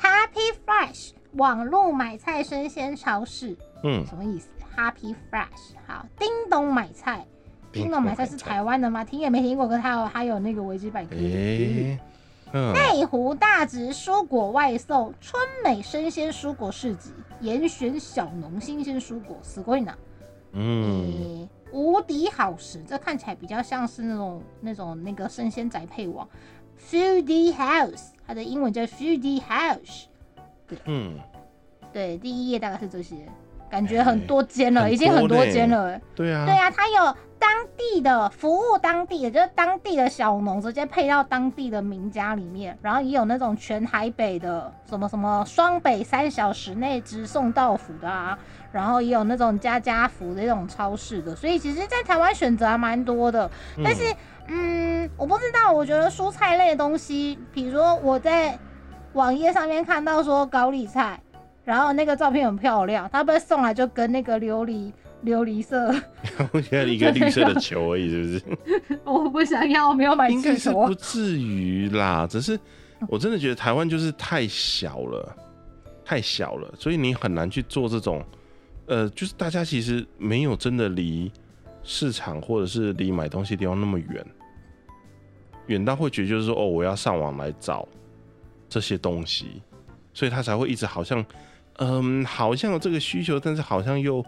[0.00, 7.26] Happy Fresh 网络买菜生鲜超市嗯，什么意思？Happy Fresh 好，叮咚买菜，
[7.72, 9.04] 叮咚买菜是台湾的吗？
[9.04, 11.14] 听也没听过，可是它有它有那个维基百科。
[11.14, 11.98] 诶，
[12.52, 19.94] 嗯，内湖大直蔬果外送，春美生鲜蔬果市集，严选小农新鲜蔬果，死贵呢。
[20.52, 26.28] 嗯，诶无敌好食，这看起来比较像是那种那种那个生鲜宅配网
[26.90, 30.06] ，Foodie House，它的英文叫 Foodie House。
[30.86, 31.16] 嗯，
[31.92, 33.28] 对，第一页大概是这些，
[33.70, 35.86] 感觉很多间了，很已经很多间了。
[35.86, 48.38] 欸对啊，对啊，它有当地的服务，当地的就是当地的小农直接配到当地的名家里面，然后也有那种全台北的什么什么双北三小时内直送到府的啊，
[48.72, 53.50] 然后也有那种家家福的那种超市的，所以其实，在台湾选择还蛮多的。
[53.78, 54.02] 嗯但是，
[54.48, 58.58] 嗯，我不知道，我觉得蔬菜类的东西，比如说我在
[59.14, 61.18] 网页上面看到说高丽菜，
[61.64, 64.92] 然后那个照片很漂亮，他被送来就跟那个琉璃
[65.24, 65.94] 琉璃色。
[66.52, 68.54] 我觉得一个绿色的球而已，是不
[68.94, 68.98] 是？
[69.04, 72.58] 我不想要，我没有买应该是不至于啦，只是
[73.08, 75.36] 我真的觉得台湾就是太小了，
[76.04, 78.24] 太小了，所以你很难去做这种，
[78.86, 81.30] 呃，就是大家其实没有真的离
[81.82, 84.26] 市场或者是离买东西地方那么远，
[85.66, 87.86] 远到会觉得就是说，哦，我要上网来找
[88.68, 89.62] 这些东西，
[90.12, 91.24] 所以他才会一直好像，
[91.80, 94.24] 嗯，好像有这个需求，但是好像又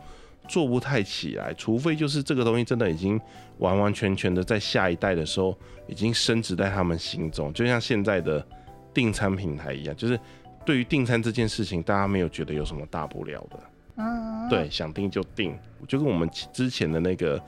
[0.49, 3.21] 做不太起来，除非就是这个东西真的已经
[3.59, 8.45] 完完全全的在下一代的时候已经升值在他们心中，就像现在的
[8.93, 10.19] 订餐平台一样，就是
[10.65, 13.61] 对于订餐这件事情，大家没有觉得有什么大不了的，
[13.97, 17.41] 嗯，对，想订就订，就跟我们之前的那个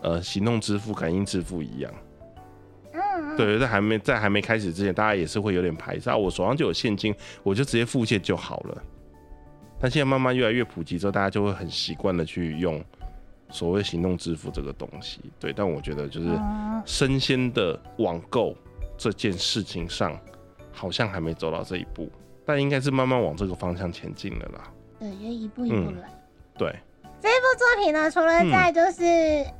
[0.00, 1.92] 呃行动支付、感应支付一样。
[2.92, 6.16] 嗯，对，在还没在还没开始之前，大家也是会有点排斥啊。
[6.16, 8.82] 我手上就有现金，我就直接付现就好了。
[9.80, 12.84] 但现在慢慢越来越普及之后，大家就会很习惯的去用
[13.48, 15.20] 所谓行动支付这个东西。
[15.38, 18.54] 对，但我觉得就是嗯生鲜的网购
[18.98, 20.16] 这件事情上，
[20.70, 22.10] 好像还没走到这一步，
[22.44, 24.72] 但应该是慢慢往这个方向前进了啦。
[24.98, 26.10] 对，要一步一步嗯来。
[26.58, 26.78] 对，
[27.22, 29.04] 这部作品呢，除了嗯在就是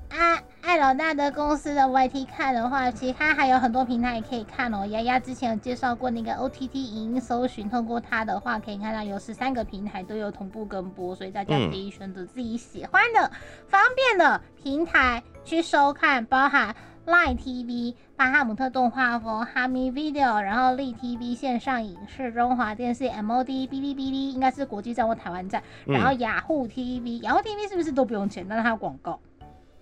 [0.09, 4.87] 艾艾老大的公司的 YT 看的话，其他还有很多平台也可以看哦。
[4.87, 13.31] 丫丫之前有介绍过那个 OTT 影音搜寻，通过它的话可以看到有十三个平台都有同步跟播，所以大家嗯可以选择自己喜欢的、
[13.69, 16.75] 方便的平台去收看，包含
[17.11, 25.61] Line TV、巴哈姆特动画风、哈密 Video，然后立 TV 线上影视、中华电视、MOD、哔哩哔哩，应该是国际站或台湾站。
[25.87, 28.47] 然后嗯雅虎 TV，雅虎 TV 是不是都不用钱？
[28.49, 29.19] 但是它有广告。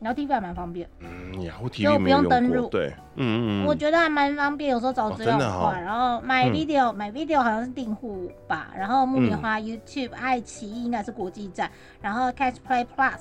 [0.00, 4.70] 然后 TV 还蛮方便，嗯，雅虎 TV 不用登录对，嗯嗯嗯，我觉得还蛮方便。
[4.70, 11.68] 有时候找资料很快，然后买嗯 video，、买 video 好像是订户吧，然后木棉嗯花、YouTube、爱奇艺应该是国际站，
[12.00, 13.18] 然后 Catch Play Plus，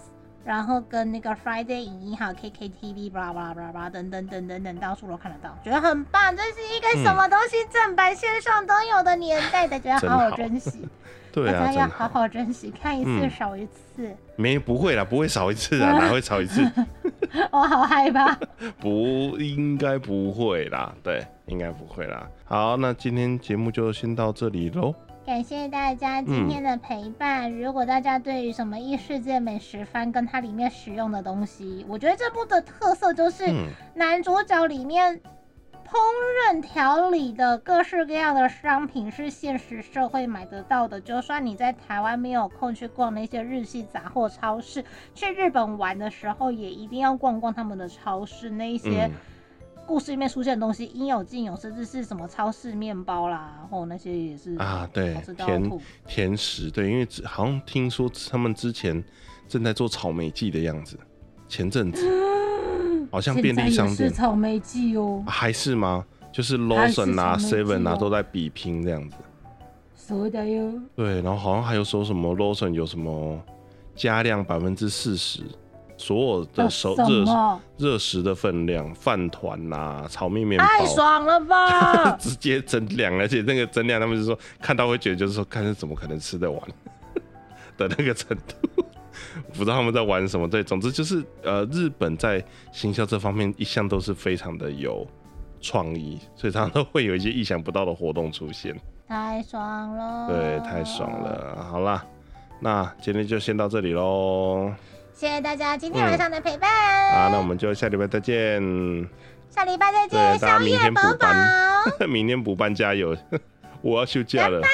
[0.47, 6.33] 然后跟那个 Friday 影音，还有 KKTV，巴拉巴拉巴拉巴拉等等等等等，到处都看得到，觉得很棒。
[6.33, 10.87] 这是一个什么东西正版线上都有的年代，大家好好珍惜。
[11.33, 14.15] 对啊，大家要好好珍惜，看一次少一次。
[14.37, 16.61] 没不会啦，不会少一次啊，哪会少一次？
[17.51, 18.33] 我好害怕。
[18.79, 22.25] 不应该不会啦，对，应该不会啦。
[22.45, 24.95] 好，那今天节目就先到这里喽。
[25.27, 27.51] 感谢大家今天的陪伴。
[27.59, 33.43] 如果大家对于什么异世界美食番跟它里面使用的东西，我觉得这部的特色就是
[33.93, 35.19] 男主角里面。
[35.87, 35.95] 烹
[36.51, 40.99] 饪调理的各式各样的商品是现实社会买得到的。
[40.99, 44.83] 就算你在台湾没有空去逛那些日系杂货超市，
[45.15, 48.49] 去日本玩的时候也一定要逛逛他们的超市。
[48.49, 49.09] 那一些
[49.87, 59.03] 故事里面出现的东西应有尽有，甚至是什么超市面包啦，然后那些也是啊，对，甜甜食，对，因为好像听说他们之前
[59.47, 60.99] 正在做草莓季的样子，
[61.47, 62.05] 前阵子。
[63.09, 66.05] 好像便利商店是草莓季哦，还是吗？
[66.29, 69.15] 就是 Lawson 啊，Seven 啊，都在比拼这样子。
[69.95, 70.73] 是的哟。
[70.93, 73.41] 对，然后好像还有说什么 Lawson 有什么
[73.95, 75.41] 加量百分之四十，
[75.97, 82.11] 所有的熟热热食的分量，饭团呐，炒面面包，太爽了吧！
[82.21, 86.61] 直接增量，而且那个增量，他们就说看到会觉得就是说，看是怎么可能吃得完
[87.77, 88.83] 的那个程度。
[89.53, 95.05] 不知道他们在玩什么，对，总之就是呃，日本在行销这方面一向都是非常的有
[95.59, 98.75] 创意，所以常常都会有一些意想不到的活动出现。
[99.07, 100.27] 太爽了！
[100.27, 101.65] 对，太爽了。
[101.71, 102.05] 好啦，
[102.59, 104.71] 那今天就先到这里喽。
[105.17, 106.69] 谢谢大家今天晚上的陪伴。
[107.11, 108.61] 好，那我们就下礼拜再见。
[109.49, 113.17] 下礼拜再见，大家明天补班， 明天补班加油。
[113.81, 114.67] 我要休假了，拜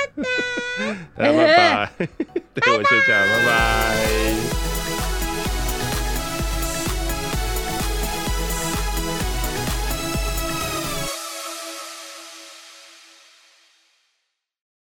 [1.15, 2.07] 拜拜拜，
[2.55, 4.43] 对我休假，拜拜。